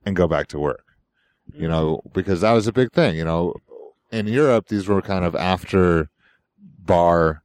[0.05, 0.85] and go back to work?
[1.55, 2.09] You know, mm-hmm.
[2.13, 3.17] because that was a big thing.
[3.17, 3.55] You know,
[4.11, 6.09] in Europe, these were kind of after
[6.79, 7.43] bar,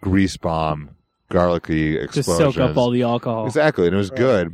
[0.00, 0.96] grease bomb,
[1.30, 2.54] garlicky Just explosions.
[2.54, 3.46] soak up all the alcohol.
[3.46, 4.18] exactly, and it was Right.
[4.18, 4.52] good,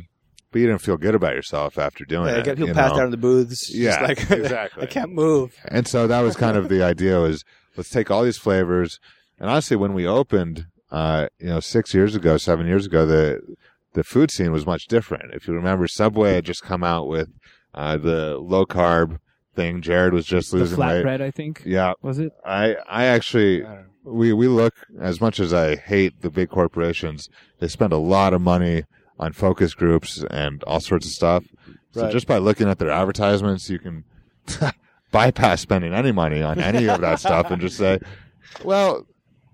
[0.55, 2.45] but you didn't feel good about yourself after doing Yeah, it.
[2.45, 3.01] get people you passed know?
[3.01, 3.75] out in the booths.
[3.75, 4.83] Yeah, like, exactly.
[4.83, 5.53] I can't move.
[5.67, 7.43] And so that was kind of the idea was
[7.75, 8.99] let's take all these flavors.
[9.37, 13.41] And honestly, when we opened, uh, you know, six years ago, seven years ago, the
[13.95, 15.33] the food scene was much different.
[15.33, 17.27] If you remember, Subway had just come out with
[17.73, 19.17] uh, the low carb
[19.55, 19.81] thing.
[19.81, 21.03] Jared was just The losing weight.
[21.03, 21.63] flatbread, I think.
[21.65, 22.31] Yeah, Was it?
[22.45, 23.75] I I actually I don't
[24.05, 24.11] know.
[24.13, 27.27] we we look as much as I hate the big corporations,
[27.59, 28.83] they spend a lot of money
[29.19, 31.43] on focus groups and all sorts of stuff.
[31.91, 32.11] So Right.
[32.11, 34.03] just by looking at their advertisements, you can
[35.11, 37.99] bypass spending any money on any of that stuff and just say,
[38.63, 39.05] well,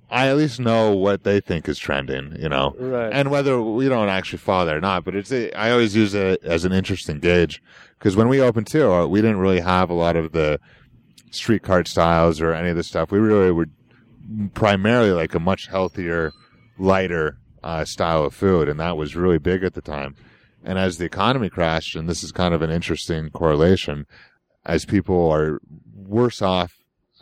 [0.09, 3.13] I at least know what they think is trending, you know, Right.
[3.13, 5.05] and whether we don't actually follow that or not.
[5.05, 7.61] But it's a, I always use it as an interesting gauge
[7.97, 10.59] because when we opened too, uh, we didn't really have a lot of the
[11.29, 13.09] street cart styles or any of the stuff.
[13.11, 13.67] We really were
[14.53, 16.33] primarily like a much healthier,
[16.77, 20.15] lighter uh, style of food, and that was really big at the time.
[20.63, 24.05] And as the economy crashed, and this is kind of an interesting correlation,
[24.65, 25.59] as people are
[25.95, 26.73] worse off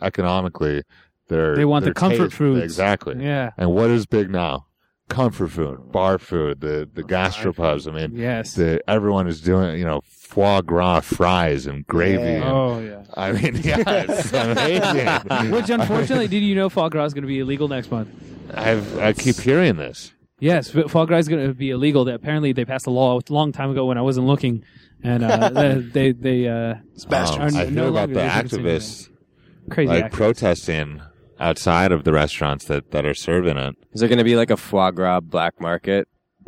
[0.02, 0.82] economically,
[1.28, 3.16] they're They want the comfort food exactly.
[3.22, 3.50] Yeah.
[3.56, 4.66] And what is big now?
[5.08, 7.88] Comfort food, bar food, the the gastropubs.
[7.88, 8.54] I mean, Yes.
[8.54, 12.22] the everyone is doing you know foie gras fries and gravy.
[12.22, 12.28] Yeah.
[12.28, 13.02] and- oh yeah.
[13.14, 15.50] I mean, yeah, it's amazing.
[15.50, 18.08] Which unfortunately, did you know foie gras is going to be illegal next month?
[18.54, 20.12] I've I keep hearing this.
[20.40, 22.04] Yes, but foie gras is going to be illegal.
[22.06, 24.64] That apparently they passed a law a long time ago when I wasn't looking,
[25.02, 25.50] and uh,
[25.92, 26.76] they they uh,
[27.08, 27.54] Bastards.
[27.54, 29.08] Um, I Are hear about the able to consume activists
[29.70, 29.88] crazy.
[29.88, 30.16] like actors.
[30.16, 31.02] protesting
[31.38, 33.76] outside of the restaurants that, that are serving it.
[33.92, 36.06] Is there going to be like a foie gras black market?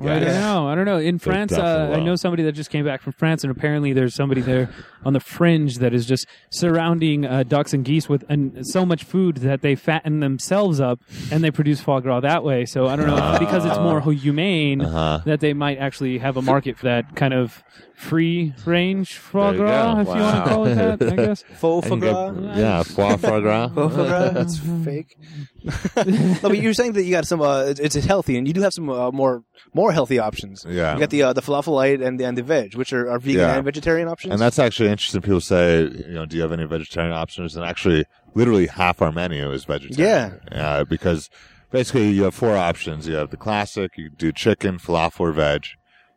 [0.08, 0.68] I don't know.
[0.68, 0.98] I don't know.
[0.98, 4.14] In France, uh, I know somebody that just came back from France, and apparently there's
[4.14, 4.70] somebody there
[5.04, 9.04] on the fringe that is just surrounding uh, ducks and geese with and so much
[9.04, 11.00] food that they fatten themselves up
[11.30, 12.64] and they produce foie gras that way.
[12.64, 15.20] So I don't know if because it's more humane Uh-huh.
[15.24, 17.62] that they might actually have a market for that kind of
[18.02, 20.00] free range foie There you gras, go.
[20.00, 21.12] if you want to call it that.
[21.12, 21.42] I guess.
[21.54, 22.56] Faux I foie can go- gras.
[22.58, 23.68] yeah, foie foie gras.
[23.68, 24.30] Faux foie gras.
[24.34, 25.16] That's fake.
[25.96, 27.40] no, but you're saying that you got some.
[27.40, 29.44] Uh, it's, it's healthy, and you do have some uh, more
[29.74, 30.66] more healthy options.
[30.68, 30.94] Yeah.
[30.94, 33.18] You got the uh, the falafel light and the and the veg, which are, are
[33.18, 33.54] vegan Yeah.
[33.56, 34.32] and vegetarian options.
[34.32, 35.22] And that's actually interesting.
[35.22, 37.54] People say, you know, do you have any vegetarian options?
[37.56, 40.40] And actually, literally half our menu is vegetarian.
[40.50, 40.84] Yeah.
[40.84, 41.30] Because
[41.70, 43.06] basically you have four options.
[43.06, 45.66] You have the classic, you do chicken, falafel, or veg.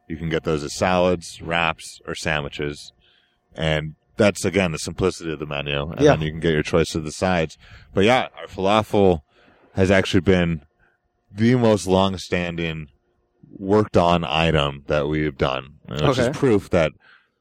[0.08, 2.92] You can get those as salads, wraps, or sandwiches.
[3.56, 5.90] And that's again the simplicity of the menu.
[5.92, 6.12] And Yeah.
[6.12, 7.58] then you can get your choice of the sides.
[7.94, 9.22] But yeah, our falafel
[9.74, 10.62] has actually been
[11.32, 12.88] the most long standing
[13.58, 15.76] worked on item that we've done.
[15.88, 16.30] Which Okay.
[16.30, 16.92] is proof that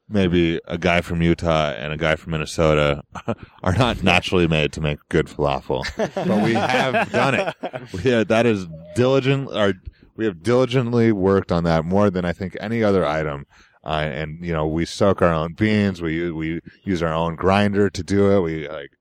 [0.07, 3.01] maybe a guy from Utah and a guy from Minnesota
[3.63, 5.83] are not naturally made to make good falafel,
[6.15, 7.55] but we have done it.
[7.93, 9.49] We have, that is diligent.
[9.51, 9.73] Or
[10.15, 13.45] we have diligently worked on that more than I think any other item.
[13.83, 16.01] Uh, and you know, we soak our own beans.
[16.01, 18.41] We we use our own grinder to do it.
[18.41, 18.91] We like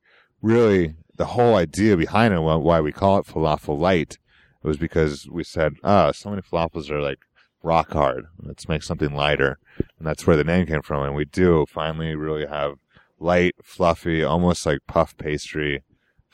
[0.43, 4.19] really the whole idea behind it, why we call it falafel light,
[4.63, 7.21] was because we said, oh, so many falafels are like
[7.63, 8.27] rock hard.
[8.43, 9.59] Let's make something lighter.
[9.99, 11.03] And that's where the name came from.
[11.05, 12.75] And we do finally really have
[13.19, 15.83] light, fluffy, almost like puff pastry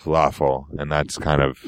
[0.01, 0.65] falafel.
[0.79, 1.59] And that's kind of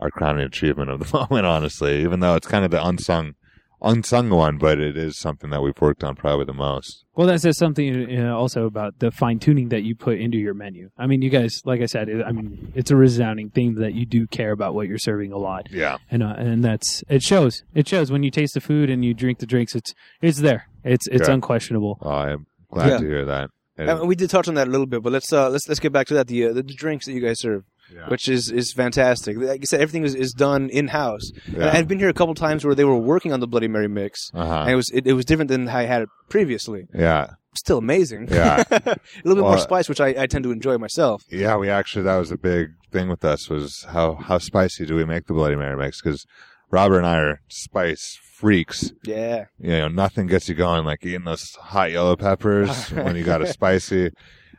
[0.00, 3.34] our crowning achievement of the moment, honestly, even though it's kind of the unsung,
[3.80, 7.04] unsung one, but it is something that we've worked on probably the most.
[7.14, 10.54] Well, that says something uh, also about the fine tuning that you put into your
[10.54, 10.90] menu.
[10.98, 13.94] I mean, you guys, like I said, it, I mean, it's a resounding theme that
[13.94, 15.98] you do care about what you're serving a lot, Yeah.
[16.10, 17.62] and uh, and that's it shows.
[17.74, 19.74] It shows when you taste the food and you drink the drinks.
[19.74, 20.68] It's it's there.
[20.84, 21.34] It's it's Yeah.
[21.34, 21.98] unquestionable.
[22.00, 22.98] Well, I'm glad Yeah.
[22.98, 23.50] to hear that.
[23.76, 25.78] And- And we did touch on that a little bit, but let's uh, let's let's
[25.80, 26.26] get back to that.
[26.26, 27.62] The uh, the, drinks that you guys serve,
[27.94, 28.08] Yeah.
[28.08, 29.36] which is is fantastic.
[29.38, 31.30] Like you said, everything is, is done in house.
[31.50, 31.70] Yeah.
[31.72, 34.30] I've been here a couple times where they were working on the Bloody Mary mix,
[34.34, 34.60] Uh-huh.
[34.62, 36.86] and it was it, it was different than how I had it previously.
[36.94, 37.30] yeah.
[37.54, 38.28] Still amazing.
[38.30, 38.62] Yeah.
[38.70, 41.22] a little bit more spice, which I, I tend to enjoy myself.
[41.30, 44.94] Yeah, we actually that was a big thing with us was how how spicy do
[44.94, 46.00] we make the Bloody Mary mix?
[46.00, 46.24] Because
[46.70, 48.92] Robert and I are spice freaks.
[49.02, 49.46] Yeah.
[49.58, 53.42] You know, nothing gets you going like eating those hot yellow peppers when you got
[53.42, 54.10] a spicy.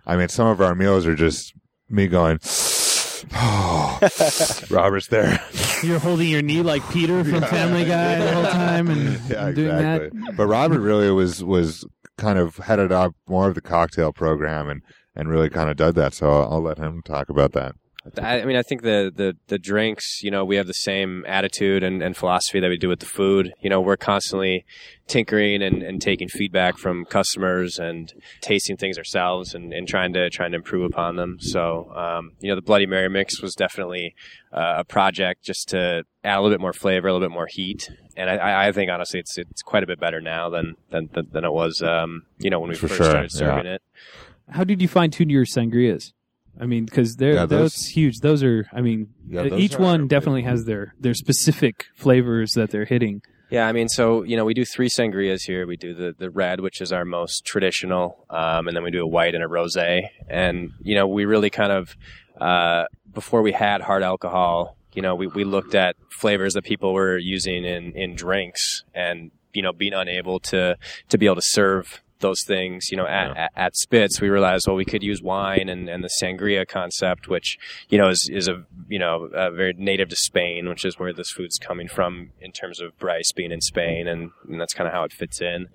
[0.06, 1.54] I mean, some of our meals are just
[1.90, 2.40] me going.
[3.34, 4.00] Oh,
[4.70, 5.40] Robert's there.
[5.84, 9.76] You're holding your knee like Peter from Family Guy the whole time and yeah, doing
[9.76, 10.36] that.
[10.36, 11.86] But Robert really was was
[12.18, 14.82] kind of headed up more of the cocktail program and
[15.16, 16.14] and really kind of did that.
[16.14, 17.76] So I'll, I'll let him talk about that.
[18.18, 21.24] I I mean, I think the, the, the drinks, you know, we have the same
[21.28, 23.54] attitude and, and philosophy that we do with the food.
[23.62, 24.66] You know, we're constantly
[25.08, 30.30] tinkering and, and taking feedback from customers and tasting things ourselves and, and trying to
[30.30, 31.38] trying to improve upon them.
[31.40, 34.16] So, um, you know, the Bloody Mary mix was definitely
[34.54, 37.48] uh, a project just to add a little bit more flavor, a little bit more
[37.50, 37.90] heat.
[38.16, 41.10] And I- I, I think honestly, it's it's quite a bit better now than than
[41.14, 43.82] than, than it was, um, you know, when we For first sure, started serving it.
[44.50, 46.14] How did you fine tune your sangrias?
[46.60, 48.20] I mean, because they're Yeah, those, those- huge.
[48.20, 48.68] Those are.
[48.74, 53.22] I mean, Yeah, each are one definitely has their their specific flavors that they're hitting.
[53.50, 55.66] Yeah, I mean, so you know, we do three sangrias here.
[55.66, 59.02] We do the the red, which is our most traditional, um, and then we do
[59.02, 60.10] a white and a rosé.
[60.30, 61.96] And you know, we really kind of
[62.40, 66.94] uh, before we had hard alcohol, you know, we, we looked at flavors that people
[66.94, 70.78] were using in in drinks, and you know, being unable to
[71.10, 74.66] to be able to serve those things, you know, at, at, at Spitz, we realized,
[74.68, 77.58] well, we could use wine and, and the sangria concept, which,
[77.90, 81.14] you know, is, is a, you know, a very native to Spain, which is where
[81.14, 84.08] this food's coming from in terms of Bryce being in Spain.
[84.08, 85.68] And, and that's kind of how it fits in.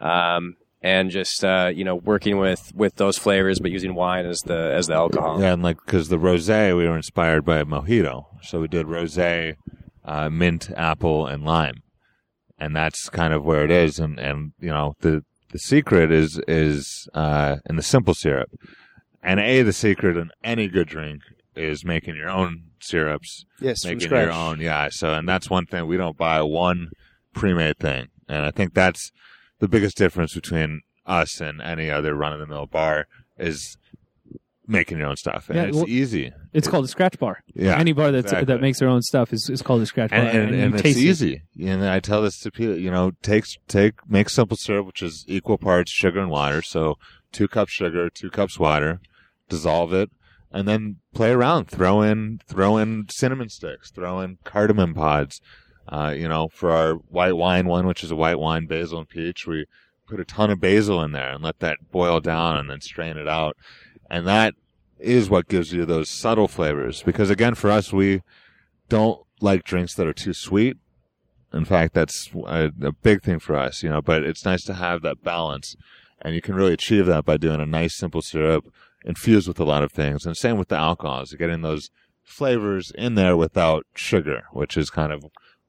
[0.00, 4.40] Um, and just, uh, you know, working with, with those flavors, but using wine as
[4.40, 5.40] the, as the alcohol.
[5.40, 8.86] Yeah, and like because the rosé, we were inspired by a mojito, so we did
[8.86, 9.54] rosé,
[10.04, 11.84] uh, mint, apple, and lime,
[12.58, 14.00] and that's kind of where it is.
[14.00, 18.50] And and you know the the secret is is uh, in the simple syrup,
[19.22, 21.22] and a the secret in any good drink
[21.54, 24.60] is making your own syrups, Yes, making your own.
[24.60, 25.86] Yeah, so and that's one thing.
[25.86, 26.88] We don't buy one
[27.34, 29.12] pre-made thing, and I think that's
[29.60, 33.06] the biggest difference between us and any other run-of-the-mill bar
[33.38, 33.76] is
[34.66, 36.32] making your own stuff, and Yeah, it's well- easy.
[36.52, 37.42] It's called a scratch bar.
[37.54, 38.46] Yeah, Any bar that's, exactly.
[38.54, 40.74] that makes their own stuff is, is called a scratch bar, and, and, you and
[40.74, 41.02] it's taste it.
[41.02, 41.42] easy.
[41.62, 45.24] And I tell this to people, you know, take take make simple syrup, which is
[45.28, 46.62] equal parts sugar and water.
[46.62, 46.96] So
[47.32, 49.00] two cups sugar, two cups water,
[49.48, 50.10] dissolve it,
[50.52, 51.68] and then play around.
[51.68, 55.40] Throw in throw in cinnamon sticks, throw in cardamom pods.
[55.88, 59.08] Uh, you know, for our white wine one, which is a white wine basil and
[59.08, 59.66] peach, we
[60.06, 63.16] put a ton of basil in there and let that boil down and then strain
[63.16, 63.56] it out.
[64.12, 64.54] And that
[65.00, 67.02] is what gives you those subtle flavors.
[67.02, 68.22] Because again, for us, we
[68.90, 70.76] don't like drinks that are too sweet.
[71.52, 74.74] In fact, that's a, a big thing for us, you know, but it's nice to
[74.74, 75.74] have that balance.
[76.20, 78.72] And you can really achieve that by doing a nice simple syrup
[79.04, 80.24] infused with a lot of things.
[80.26, 81.88] And same with the alcohols, getting those
[82.22, 85.24] flavors in there without sugar, which is kind of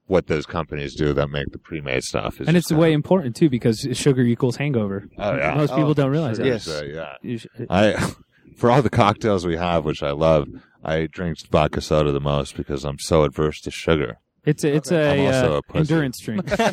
[0.06, 2.39] what those companies do that make the pre-made stuff.
[2.39, 5.08] Is And it's way of- important too because sugar equals hangover.
[5.18, 5.56] Oh, yeah.
[5.56, 6.46] Most people Oh, don't realize that.
[6.46, 6.66] Yes.
[6.66, 7.16] So, yeah.
[7.22, 7.39] You
[7.70, 8.12] I,
[8.58, 10.48] for all the cocktails we have, which I love,
[10.84, 14.18] I drink vodka soda the most because I'm so adverse to sugar.
[14.46, 16.46] It's a, it's I'm a, uh, a endurance drink.
[16.60, 16.66] no,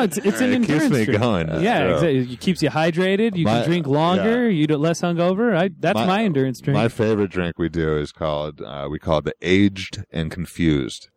[0.00, 1.20] it's it's an It keeps endurance me drink.
[1.20, 1.46] going.
[1.46, 1.92] That's yeah, true.
[1.94, 2.32] exactly.
[2.34, 3.36] It keeps you hydrated.
[3.36, 4.50] You My- can drink longer.
[4.50, 5.56] You do less hungover.
[5.56, 6.76] I, that's my, My- endurance drink.
[6.76, 11.08] My favorite drink we do is called uh, we call it the aged and confused,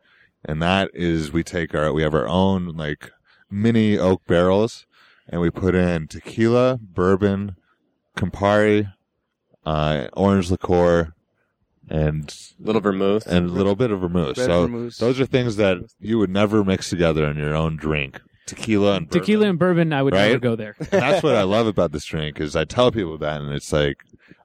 [0.43, 3.12] and that is we take our we have our own like
[3.51, 4.86] mini oak barrels,
[5.28, 7.58] and we put in tequila, bourbon,
[8.16, 8.91] Campari,
[9.66, 11.13] uh, orange liqueur,
[11.89, 13.28] and Little vermouth.
[13.28, 14.38] and a little bit of vermouth.
[14.38, 14.97] Red so vermouth.
[14.97, 18.20] those are things that you would never mix together in your own drink.
[18.47, 19.49] Tequila and Tequila bourbon.
[19.49, 20.76] and bourbon, I would never go there.
[20.80, 23.74] And that's what I love about this drink is I tell people that and it's
[23.74, 23.97] like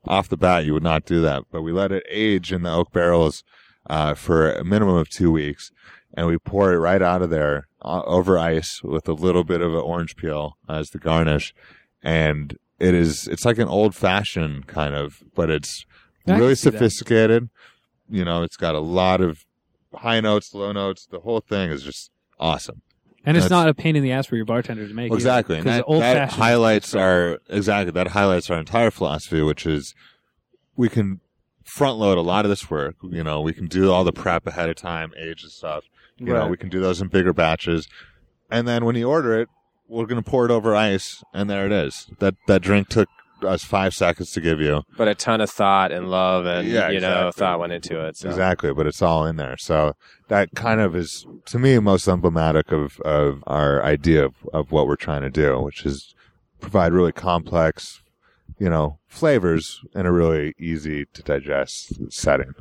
[0.06, 2.72] off the bat you would not do that, but we let it age in the
[2.72, 3.44] oak barrels
[3.88, 5.70] uh, for a minimum of two weeks,
[6.14, 9.60] and we pour it right out of there uh, over ice with a little bit
[9.60, 11.54] of an orange peel as the garnish,
[12.02, 15.84] and it is it's like an old fashioned kind of, but it's
[16.26, 16.78] I really see that.
[16.78, 17.48] sophisticated.
[18.08, 19.44] You know, it's got a lot of
[19.94, 21.06] high notes, low notes.
[21.06, 22.82] The whole thing is just awesome.
[23.24, 25.12] And it's That's- not a pain in the ass for your bartender to make.
[25.12, 25.56] Exactly.
[25.58, 29.94] Because that, old that highlights our exactly that highlights our entire philosophy, which is
[30.74, 31.20] we can
[31.64, 32.96] front load a lot of this work.
[33.02, 35.84] You know, we can do all the prep ahead of time, age and stuff.
[36.16, 37.88] You know, we can do those in bigger batches,
[38.50, 39.48] and then when you order it,
[39.90, 42.06] we're going to pour it over ice, and there it is.
[42.20, 43.08] That that drink took
[43.42, 44.82] us five seconds to give you.
[44.96, 48.16] but a ton of thought and love and Yeah, you know thought went into it.
[48.16, 48.28] So.
[48.28, 49.56] Exactly, but it's all in there.
[49.58, 49.94] So
[50.28, 54.86] that kind of is, to me, most emblematic of, of our idea of, of what
[54.86, 56.14] we're trying to do, which is
[56.60, 58.02] provide really complex,
[58.58, 62.52] you know, flavors in a really easy to digest setting.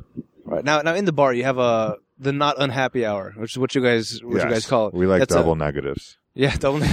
[0.46, 3.58] Right now, now in the bar, you have a the not unhappy hour, which is
[3.58, 4.94] what you guys what you guys call it.
[4.94, 6.16] We like That's a- double negatives.
[6.34, 6.78] Yeah, double.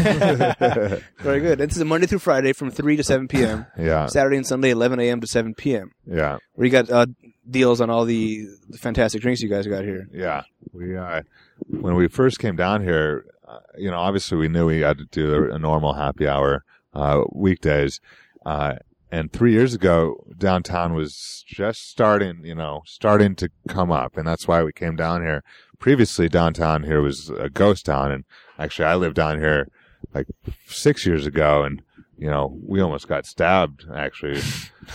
[1.19, 1.59] Very good.
[1.59, 3.65] This is a Monday through Friday from three to seven p.m.
[3.77, 5.21] Yeah, Saturday and Sunday, eleven a.m.
[5.21, 5.91] to seven p.m.
[6.05, 7.05] yeah, Where you got uh,
[7.49, 10.07] deals on all the, the fantastic drinks you guys got here.
[10.11, 10.43] yeah.
[10.73, 11.21] We uh,
[11.69, 15.05] when we first came down here, uh, you know, obviously we knew we had to
[15.05, 16.63] do a normal happy hour
[16.93, 17.99] uh, weekdays.
[18.45, 18.75] Uh,
[19.09, 24.27] and three years ago, downtown was just starting, you know, starting to come up, and
[24.27, 25.43] that's why we came down here.
[25.79, 28.23] Previously, downtown here was a ghost town, and
[28.57, 29.67] actually, I lived down here
[30.13, 30.27] like
[30.67, 31.81] six years ago, and
[32.17, 33.85] you know, we almost got stabbed.
[33.95, 34.41] Actually,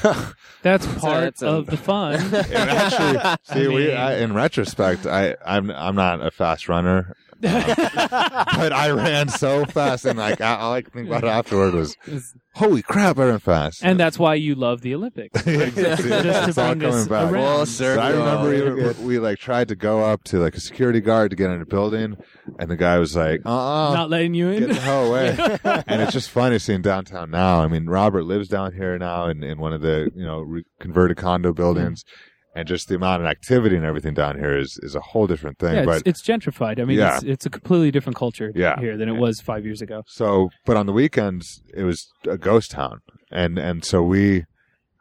[0.62, 2.14] That's part that's a- of the fun.
[2.34, 7.14] actually, see, we mean- I, in retrospect, I I'm I'm not a fast runner
[7.76, 11.96] but I ran so fast, and like I- all I could think about afterward was,
[12.54, 15.40] "Holy crap, I ran fast!" And that's why you love the Olympics.
[15.46, 16.08] Exactly.
[16.10, 17.32] Just It's to all bring this coming back.
[17.32, 17.56] around.
[17.56, 18.02] Full So circle.
[18.02, 21.36] I remember You're we like tried to go up to like a security guard to
[21.36, 22.16] get in a building,
[22.58, 23.48] and the guy was like, "Uh,
[23.90, 24.68] uh Not letting you get in.
[24.70, 25.36] the hell away."
[25.86, 27.60] and it's just funny seeing downtown now.
[27.62, 30.64] I mean, Robert lives down here now in, in one of the you know re-
[30.80, 32.04] converted condo buildings,
[32.54, 35.58] and just the amount of activity and everything down here is is a whole different
[35.58, 35.74] thing.
[35.74, 36.80] Yeah, but it's, it's gentrified.
[36.80, 37.14] I mean, Yeah.
[37.16, 38.78] it's, it's a completely different culture Yeah.
[38.78, 40.02] here than it was five years ago.
[40.06, 43.00] So, but on the weekends, it was a ghost town,
[43.30, 44.44] and and so we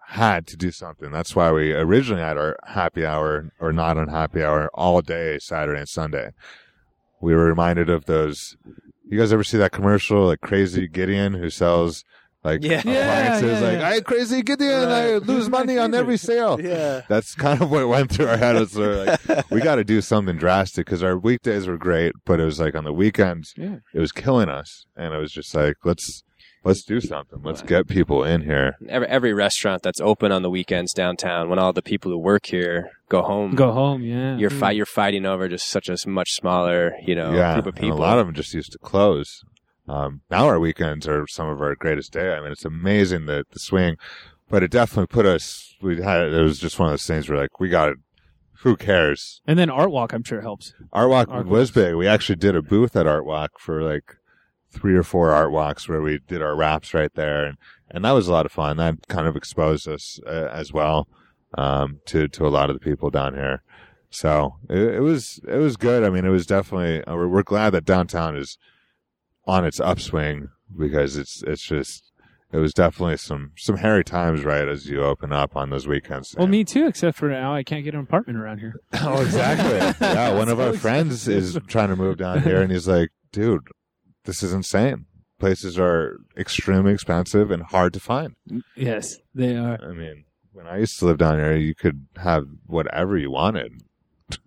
[0.07, 1.09] had to do something.
[1.11, 5.39] That's why we originally had our happy hour or not on happy hour all day
[5.39, 6.31] Saturday and Sunday.
[7.21, 8.57] We were reminded of those.
[9.07, 12.03] You guys ever see that commercial, like Crazy Gideon, who sells
[12.43, 12.79] like Yeah.
[12.79, 13.61] appliances?
[13.61, 13.89] Yeah, like, yeah.
[13.93, 17.01] "Hey, Crazy Gideon, uh, I lose money on every sale." Yeah.
[17.07, 18.55] That's kind of what went through our head.
[18.55, 22.45] It's like we got to do something drastic because our weekdays were great, but it
[22.45, 23.77] was like on the weekends, Yeah.
[23.93, 26.23] it was killing us, and it was just like let's
[26.63, 27.41] let's do something.
[27.43, 28.75] Let's get people in here.
[28.87, 32.45] Every, every restaurant that's open on the weekends downtown, when all the people who work
[32.45, 34.37] here go home, Go home, yeah.
[34.37, 34.77] you're fi- mm.
[34.77, 37.91] you're fighting over just such a s- much smaller, you know, yeah, group of and
[37.91, 39.43] a lot of them just used to close.
[39.91, 42.33] Um, now our weekends are some of our greatest day.
[42.33, 43.97] I mean, it's amazing the the swing,
[44.49, 45.75] but it definitely put us.
[45.81, 47.97] We had it was just one of those things where like we got it.
[48.61, 49.41] Who cares?
[49.47, 50.75] And then Art Walk, I'm sure helps.
[50.93, 51.95] Art Walk Art was big.
[51.95, 54.17] We actually did a booth at Art Walk for like
[54.69, 57.57] three or four Art Walks where we did our wraps right there, and
[57.89, 58.77] and that was a lot of fun.
[58.77, 61.09] That kind of exposed us uh, as well
[61.57, 63.61] um, to to a lot of the people down here.
[64.09, 66.05] So it, it was it was good.
[66.05, 67.03] I mean, it was definitely.
[67.03, 68.57] Uh, we're, we're glad that downtown is
[69.45, 72.11] on its upswing because it's it's just
[72.51, 76.35] it was definitely some some hairy times right as you open up on those weekends.
[76.37, 78.75] Well, me too, except for now I can't get an apartment around here.
[79.01, 79.77] Oh, exactly.
[80.05, 83.67] yeah, one of our friends is trying to move down here, and he's like, "Dude,
[84.25, 85.05] this is insane.
[85.39, 88.35] Places are extremely expensive and hard to find."
[88.75, 89.79] Yes, they are.
[89.83, 93.81] I mean, when I used to live down here, you could have whatever you wanted,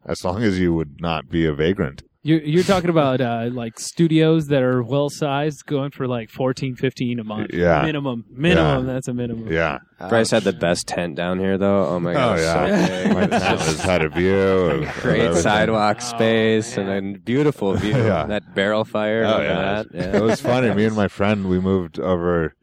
[0.05, 2.03] as long as you would not be a vagrant.
[2.27, 6.75] You're, you're talking about uh, like studios that are well sized, going for like 14,
[6.75, 7.53] 15 a month.
[7.53, 7.83] Yeah.
[7.83, 8.25] Minimum.
[8.31, 8.87] Minimum.
[8.87, 9.53] That's a minimum.
[9.53, 9.81] Yeah.
[10.09, 11.87] Bryce had the best tent down here, though.
[11.87, 12.83] Oh my god, Oh yeah.
[12.87, 13.31] so big.
[13.31, 14.35] My was had a view.
[14.35, 16.89] Of, of Great sidewalk Oh, space man.
[16.89, 17.93] and a beautiful view.
[18.05, 18.25] Yeah.
[18.25, 19.25] That barrel fire.
[19.25, 19.81] Oh yeah.
[19.81, 20.15] at that.
[20.15, 20.73] It was funny.
[20.75, 22.55] Me and my friend, we moved over.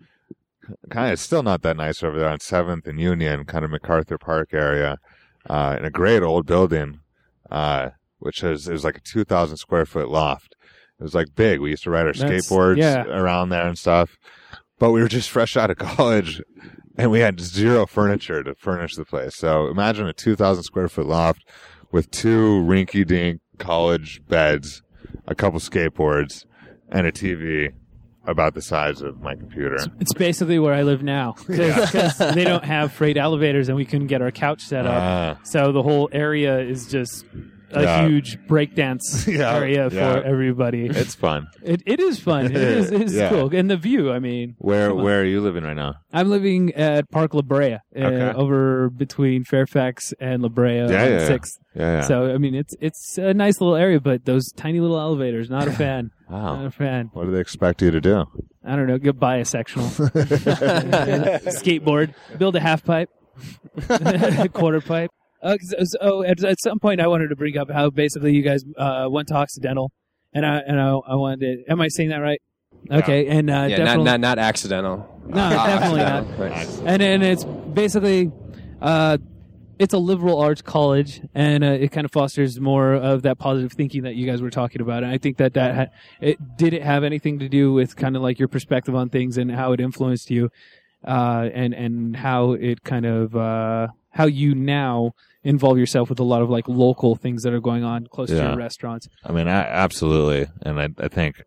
[0.89, 4.17] Kind of still not that nice over there on Seventh and Union, kind of MacArthur
[4.17, 4.97] Park area,
[5.47, 6.99] uh, in a great old building,
[7.51, 7.89] uh,
[8.21, 10.55] which is it was like a two thousand square foot loft.
[10.99, 11.59] It was like big.
[11.59, 13.03] We used to ride our That's- skateboards yeah.
[13.05, 14.17] around there and stuff.
[14.79, 16.41] But we were just fresh out of college,
[16.97, 19.35] and we had zero furniture to furnish the place.
[19.35, 21.43] So imagine a two thousand square foot loft
[21.91, 24.81] with two rinky dink college beds,
[25.27, 26.45] a couple skateboards,
[26.89, 27.73] and a TV
[28.25, 29.77] about the size of my computer.
[29.99, 34.07] It's basically where I live now because they don't have freight elevators and we couldn't
[34.07, 35.01] get our couch set up.
[35.01, 37.25] Ah, So the whole area is just
[37.73, 38.07] a Yeah.
[38.07, 40.13] huge breakdance Yeah, area yeah.
[40.19, 40.85] for everybody.
[40.87, 41.47] it's fun.
[41.63, 42.45] It, it is fun.
[42.45, 43.53] It is, it is cool.
[43.55, 45.95] And the view, I mean, Where where are you living right now?
[46.13, 48.31] I'm living at Park La Brea, uh, Okay.
[48.37, 51.29] over between Fairfax and La Brea Yeah, on yeah, yeah.
[51.29, 51.57] 6th.
[51.73, 52.01] Yeah, yeah.
[52.01, 55.67] So, I mean, it's it's a nice little area, but those tiny little elevators, not
[55.67, 56.11] a fan.
[56.29, 56.55] wow.
[56.57, 57.09] Not a fan.
[57.13, 58.25] What do they expect you to do?
[58.65, 58.97] I don't know.
[58.97, 59.87] Go buy a sectional.
[61.49, 62.13] Skateboard.
[62.37, 63.09] Build a half pipe.
[64.53, 65.11] Quarter pipe.
[65.41, 68.43] Uh, so, so at, at some point, I wanted to bring up how basically you
[68.43, 69.91] guys uh, went to Occidental,
[70.33, 71.65] and I and I, I wanted.
[71.65, 72.41] To, am I saying that right?
[72.89, 75.23] Okay, and uh, Yeah, not, definitely not not accidental.
[75.27, 76.25] no, definitely not.
[76.39, 76.87] Accidental.
[76.87, 78.31] And and it's basically,
[78.81, 79.17] uh,
[79.79, 83.73] it's a liberal arts college, and uh, it kind of fosters more of that positive
[83.73, 85.03] thinking that you guys were talking about.
[85.03, 88.15] And I think that that had, it did it have anything to do with kind
[88.15, 90.49] of like your perspective on things and how it influenced you,
[91.05, 95.13] uh, and and how it kind of uh, how you now
[95.43, 98.35] involve yourself with a lot of like local things that are going on close to
[98.35, 99.07] your restaurants.
[99.23, 100.47] I mean, a- absolutely.
[100.61, 101.43] And I, I think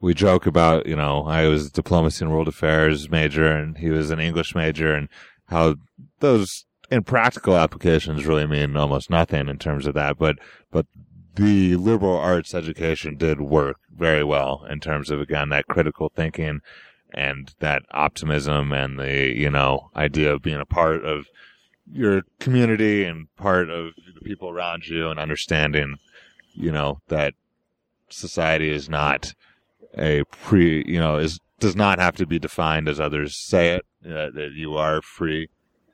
[0.00, 3.90] we joke about, you know, I was a diplomacy and world affairs major and he
[3.90, 5.08] was an English major and
[5.46, 5.76] how
[6.20, 10.18] those in practical applications really mean almost nothing in terms of that.
[10.18, 10.36] But,
[10.70, 10.86] but
[11.34, 16.60] the liberal arts education did work very well in terms of, again, that critical thinking
[17.14, 21.26] and that optimism and the, you know, idea of being a part of
[21.92, 25.96] your community and part of the people around you and understanding,
[26.52, 27.34] you know, that
[28.10, 29.34] society is not
[29.96, 33.84] a pre, you know, is does not have to be defined as others say it.
[34.06, 35.48] Uh, that you are free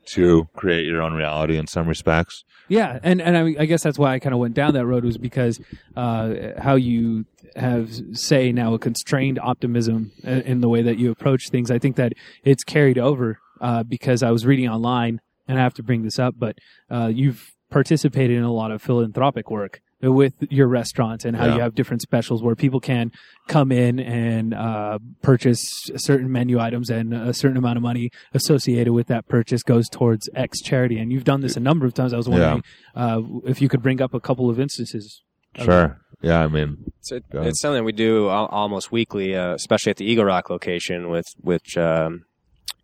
[0.05, 2.45] to create your own reality in some respects.
[2.69, 5.05] Yeah, and and I, I guess that's why I kind of went down that road
[5.05, 5.61] was because
[5.97, 7.27] uh, how you
[7.57, 11.71] have say now a constrained optimism in in the way that you approach things.
[11.71, 15.75] I think that it's carried over uh, because I was reading online, and I have
[15.75, 16.57] to bring this up, but
[16.91, 21.55] uh, you've participated in a lot of philanthropic work with your restaurants and how Yeah.
[21.55, 23.11] you have different specials where people can
[23.49, 25.63] come in and uh, purchase
[25.97, 30.29] certain menu items and a certain amount of money associated with that purchase goes towards
[30.35, 30.99] X charity.
[30.99, 32.13] And you've done this a number of times.
[32.13, 32.63] I was wondering
[32.95, 35.23] uh, if you could bring up a couple of instances.
[35.57, 36.01] of Sure.
[36.21, 39.97] Yeah, I mean, So it, it's something we do al- almost weekly, uh, especially at
[39.97, 42.25] the Eagle Rock location, with which um,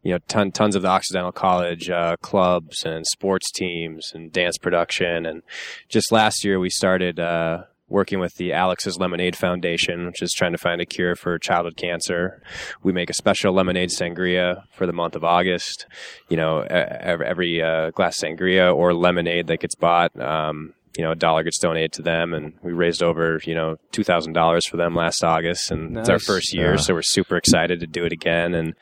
[0.03, 4.59] you know ton, tons of the Occidental College uh, clubs and sports teams and dance
[4.59, 5.27] production.
[5.27, 5.43] And
[5.89, 10.53] just last year, we started uh, working with the Alex's Lemonade Foundation, which is trying
[10.53, 12.43] to find a cure for childhood cancer.
[12.83, 15.87] We make a special lemonade sangria for the month of August.
[16.29, 20.19] You know, every, uh, glass sangria or lemonade that gets bought.
[20.21, 23.77] Um, you know, a dollar gets donated to them, and we raised over, you know,
[23.93, 27.37] two thousand dollars for them last August, and it's our first year, so we're super
[27.37, 28.55] excited to do it again.
[28.55, 28.75] And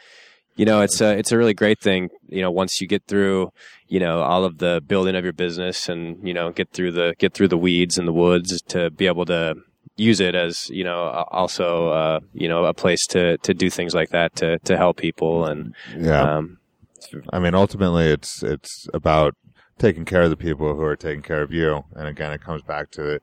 [0.59, 2.11] you know, it's a it's a really great thing.
[2.29, 3.51] You know, once you get through,
[3.87, 7.15] you know, all of the building of your business, and you know, get through the
[7.19, 9.55] get through the weeds and the woods to be able to
[9.97, 13.95] use it as you know also uh, you know a place to to do things
[13.95, 16.37] like that to to help people and yeah.
[16.37, 16.59] um,
[17.33, 19.35] I mean, ultimately, it's it's about
[19.79, 21.85] taking care of the people who are taking care of you.
[21.95, 23.21] And again, it comes back to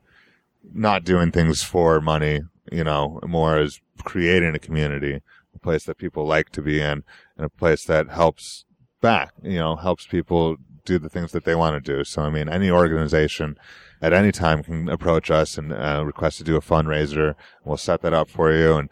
[0.72, 2.40] not doing things for money.
[2.72, 5.20] You know, more as creating a community,
[5.54, 7.04] a place that people like to be in,
[7.36, 8.64] and a place that helps
[9.00, 9.32] back.
[9.42, 12.04] You know, helps people do the things that they want to do.
[12.04, 13.58] So, I mean, any organization
[14.00, 17.34] at any time can approach us and uh, request to do a fundraiser.
[17.64, 18.88] We'll set that up for you and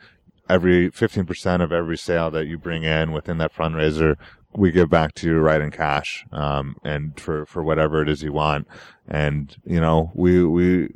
[0.49, 4.17] every 15% of every sale that you bring in within that fundraiser,
[4.53, 8.23] we give back to you right in cash, um, and for, for whatever it is
[8.23, 8.69] you want.
[9.09, 10.95] And, you know, we, we,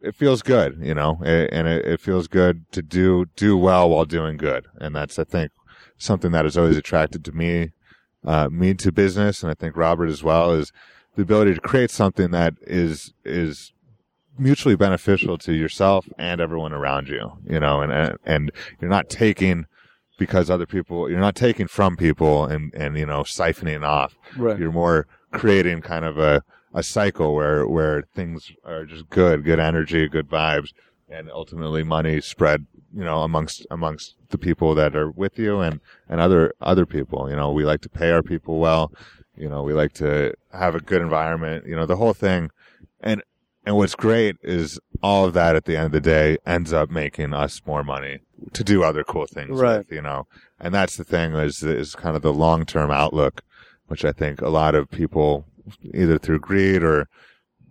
[0.00, 4.36] it feels good, you know, and it feels good to do, do well while doing
[4.36, 4.66] good.
[4.76, 5.50] And that's, I think,
[5.98, 7.72] something that has always attracted to me,
[8.24, 9.42] uh, me to business.
[9.42, 10.72] And I think Robert as well is
[11.16, 13.72] the ability to create something that is, is
[14.38, 19.66] mutually beneficial to yourself and everyone around you, you know, and, and, you're not taking
[20.18, 24.16] because other people, you're not taking from people and, and, you know, siphoning off.
[24.36, 24.58] Right.
[24.58, 26.42] You're more creating kind of a,
[26.72, 30.70] a cycle where, where things are just good, good energy, good vibes,
[31.08, 35.80] and ultimately money spread, you know, amongst, amongst the people that are with you and,
[36.08, 37.28] and other, other people.
[37.30, 38.92] You know, we like to pay our people well.
[39.36, 42.50] You know, we like to have a good environment, you know, the whole thing.
[43.00, 43.22] And,
[43.66, 46.90] and what's great is all of that at the end of the day ends up
[46.90, 48.20] making us more money
[48.52, 49.78] to do other cool things Right.
[49.78, 50.26] with, you know.
[50.60, 53.42] And that's the thing is, is kind of the long-term outlook,
[53.86, 55.46] which I think a lot of people
[55.92, 57.08] either through greed or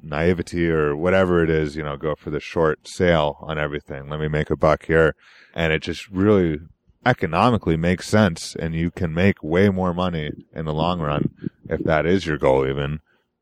[0.04, 4.10] naivety or whatever it is, you know, go for the short sale on everything.
[4.10, 5.16] Let me make a buck here.
[5.56, 6.60] And it just really
[7.06, 8.56] economically makes sense.
[8.56, 11.32] And you can make way more money in the long run
[11.70, 12.99] if that is your goal even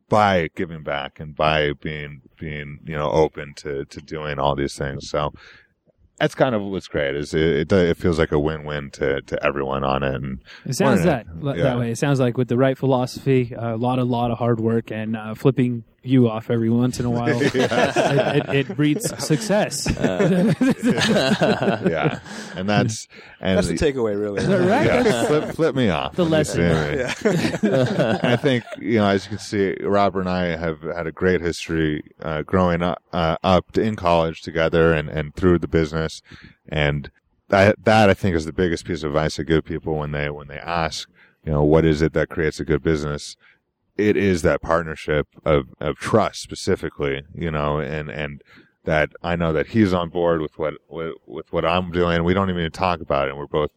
[0.07, 4.75] by giving back and by being, being, you know, open to, to doing all these
[4.75, 5.09] things.
[5.09, 5.31] So
[6.17, 9.43] that's kind of what's great is it, it, it feels like a win-win to, to
[9.43, 10.13] everyone on it.
[10.13, 11.63] And It sounds that li- yeah.
[11.63, 11.91] that way.
[11.91, 15.17] It sounds like with the right philosophy, a lot, a lot of hard work, and
[15.17, 17.29] uh, flipping you off every once in a while.
[17.41, 19.87] it, it, it breeds success.
[19.99, 22.19] yeah,
[22.55, 23.07] and that's,
[23.39, 24.45] and That's the takeaway, really.
[24.45, 24.85] right?
[24.85, 26.15] yeah, flip, flip me off.
[26.15, 26.61] The lesson.
[27.15, 27.69] see me.
[27.71, 31.11] and I think you know, as you can see, Robert and I have had a
[31.11, 36.21] great history uh, growing up, uh, up in college together, and, and through the business,
[36.67, 37.09] and
[37.49, 40.29] that that I think is the biggest piece of advice I give people when they
[40.29, 41.09] when they ask,
[41.45, 43.35] you know, what is it that creates a good business?
[43.97, 48.41] It is that partnership of of trust specifically, you know, and and
[48.83, 52.23] that I know that he's on board with what with, with what I'm doing.
[52.23, 53.31] We don't even talk about it.
[53.31, 53.71] And we're both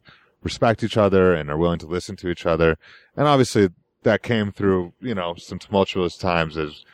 [0.45, 2.77] respect each other and are willing to listen to each other.
[3.17, 3.69] And obviously
[4.03, 6.85] that came through, you know, some tumultuous times as,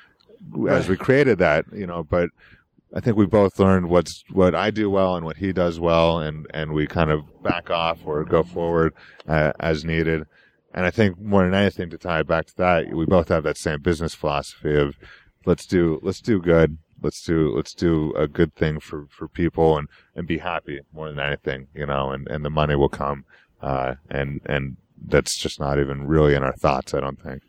[0.70, 2.30] as we created that, you know, but
[2.96, 6.20] I think we both learned what's, what I do well and what he does well.
[6.20, 8.94] And, and we kind of back off or go forward
[9.28, 10.24] uh, as needed.
[10.74, 13.44] And I think more than anything to tie it back to that, we both have
[13.44, 14.96] that same business philosophy of
[15.46, 16.78] let's do, let's do good.
[17.04, 21.10] Let's do, let's do a good thing for, for people and, and be happy more
[21.10, 23.26] than anything, you know, and, and the money will come.
[23.60, 24.78] Uh, and, and
[25.08, 27.42] that's just not even really in our thoughts, I don't think.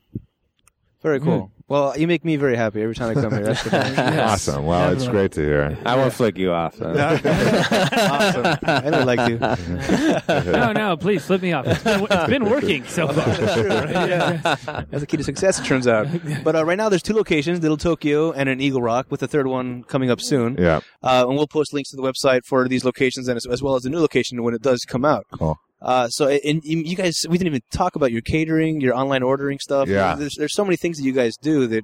[1.03, 1.53] Very cool.
[1.73, 3.45] Well, you make me very happy every time I come here.
[3.45, 4.49] That's the best.
[4.49, 4.67] Awesome.
[4.67, 5.21] Well, it's Definitely.
[5.21, 5.79] great to hear.
[5.87, 6.77] I won't flick you off.
[6.77, 6.93] though.
[6.93, 8.59] awesome.
[8.63, 9.39] I don't like you.
[10.53, 11.67] no, no, please flip me off.
[11.67, 13.25] It's been, it's been working so far.
[13.25, 16.09] That's the key to success, it turns out.
[16.45, 19.29] But uh, right now, there's two locations: Little Tokyo and an Eagle Rock, with the
[19.29, 20.59] third one coming up soon.
[20.59, 20.81] Yeah.
[21.03, 23.77] Uh, and we'll post links to the website for these locations and as, as well
[23.77, 25.25] as the new location when it does come out.
[25.39, 25.57] Cool.
[25.83, 29.23] Uh, so, and you you guys, we didn't even talk about your catering, your online
[29.23, 29.89] ordering stuff.
[29.89, 30.15] Yeah.
[30.15, 31.83] There's, there's so many things that you guys do that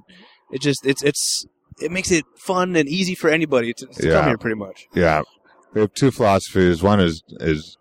[0.51, 1.45] it just, it's, it's,
[1.81, 4.13] it makes it fun and easy for anybody to, to Yeah.
[4.19, 4.87] come here pretty much.
[4.95, 5.21] Yeah.
[5.73, 6.81] We have two philosophies.
[6.81, 7.77] One is is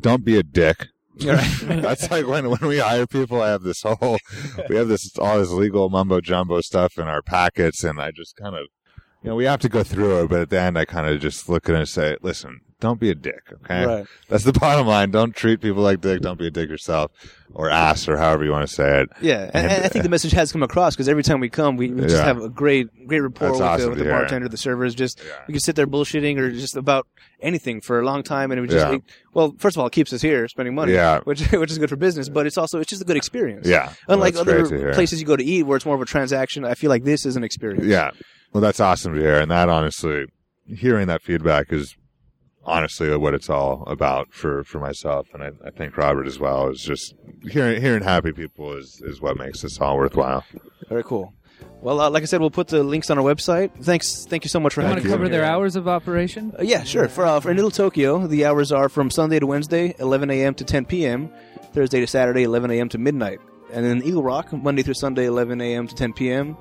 [0.00, 0.86] don't be a dick.
[1.18, 4.18] That's like when when we hire people, I have this whole
[4.68, 8.36] we have this all this legal mumbo jumbo stuff in our packets, and I just
[8.36, 8.66] kind of
[9.22, 11.20] you know we have to go through it, but at the end, I kind of
[11.20, 12.60] just look at it and say, listen.
[12.80, 13.84] Don't be a dick, okay?
[13.84, 14.06] Right.
[14.28, 15.10] That's the bottom line.
[15.10, 16.20] Don't treat people like dick.
[16.20, 17.10] Don't be a dick yourself,
[17.52, 19.08] or ass, or however you want to say it.
[19.20, 21.76] Yeah, and, and I think the message has come across because every time we come,
[21.76, 22.24] we, we just Yeah.
[22.24, 24.94] have a great, great rapport That's with, awesome the, with the bartender, the servers.
[24.94, 25.32] Just Yeah.
[25.48, 27.08] we can sit there bullshitting or just about
[27.40, 28.94] anything for a long time, and it would just Yeah.
[28.96, 29.02] it-
[29.34, 31.18] well, first of all, it keeps us here spending money, Yeah.
[31.24, 33.66] which which is good for business, but it's also it's just a good experience.
[33.66, 36.64] Yeah, unlike to other places you go to eat where it's more of a transaction,
[36.64, 37.86] I feel like this is an experience.
[37.86, 38.12] Yeah.
[38.52, 39.40] Well, that's awesome to hear.
[39.40, 40.26] And that honestly,
[40.66, 41.96] hearing that feedback is
[42.64, 45.28] honestly what it's all about for, for myself.
[45.34, 47.14] And I, I think Robert as well is just
[47.50, 50.44] hearing, hearing happy people is, is what makes this all worthwhile.
[50.88, 51.32] very cool.
[51.80, 53.72] Well, uh, like I said, we'll put the links on our website.
[53.82, 55.30] Thanks, thank you so much for You want to cover here.
[55.32, 56.52] their hours of operation?
[56.58, 57.08] Uh, yeah, sure.
[57.08, 60.54] For uh, for Little Tokyo, the hours are from Sunday to Wednesday, 11 a.m.
[60.54, 61.30] to 10 p.m.
[61.72, 62.88] Thursday to Saturday, 11 a.m.
[62.90, 63.38] to midnight.
[63.72, 65.86] And then Eagle Rock, Monday through Sunday, 11 a.m.
[65.86, 66.56] to 10 p.m.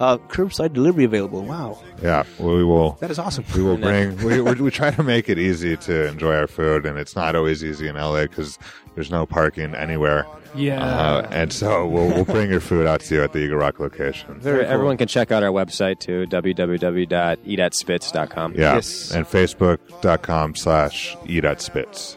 [0.00, 1.42] Uh, curbside delivery available.
[1.44, 2.24] Wow, Yeah.
[2.38, 3.44] We will, that is awesome.
[3.54, 6.86] we will bring, we, we, we try to make it easy to enjoy our food.
[6.86, 8.58] And it's not always easy in LA because
[8.94, 10.24] there's no parking anywhere.
[10.54, 10.82] Yeah.
[10.82, 13.78] Uh, and so we'll, we'll bring your food out to you at the Eagle Rock
[13.78, 14.40] location.
[14.40, 14.72] Very cool.
[14.72, 18.54] Everyone can check out our website too, www.eatatspitz.com.
[18.54, 18.74] Yeah.
[18.76, 19.10] Yes.
[19.12, 22.16] And facebook.com slash eat at Spitz.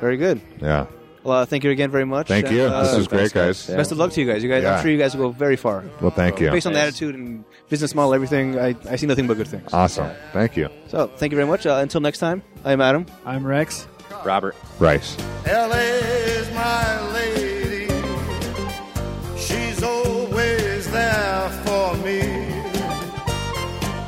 [0.00, 0.40] Very good.
[0.62, 0.86] Yeah.
[1.28, 2.26] Well, uh, thank you again very much.
[2.26, 2.62] Thank you.
[2.62, 3.66] uh, this was great, guys.
[3.66, 3.76] guys.
[3.76, 4.42] Best of luck to you guys.
[4.42, 4.76] You guys, Yeah.
[4.76, 5.84] I'm sure you guys will go very far.
[6.00, 6.50] Well, thank you.
[6.50, 9.68] Based on the attitude and business model, everything, I, I see nothing but good things.
[9.74, 10.08] Awesome.
[10.32, 10.70] Thank you.
[10.86, 11.66] So, thank you very much.
[11.66, 13.04] Uh, until next time, I'm Adam.
[13.26, 13.86] I'm Recks.
[14.24, 14.56] Robert.
[14.78, 15.18] Bryce.
[15.46, 17.88] LA's my lady.
[19.36, 22.22] She's always there for me.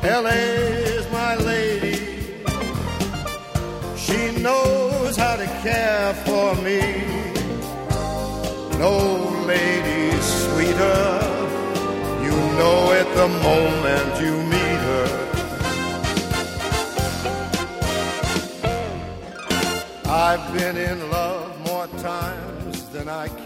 [0.03, 1.97] LA's my lady.
[3.95, 7.10] She knows how to care for me.
[8.81, 8.97] No
[9.45, 11.21] lady sweeter.
[12.25, 15.07] You know it the moment you meet her.
[20.05, 23.40] I've been in love more times than I remember.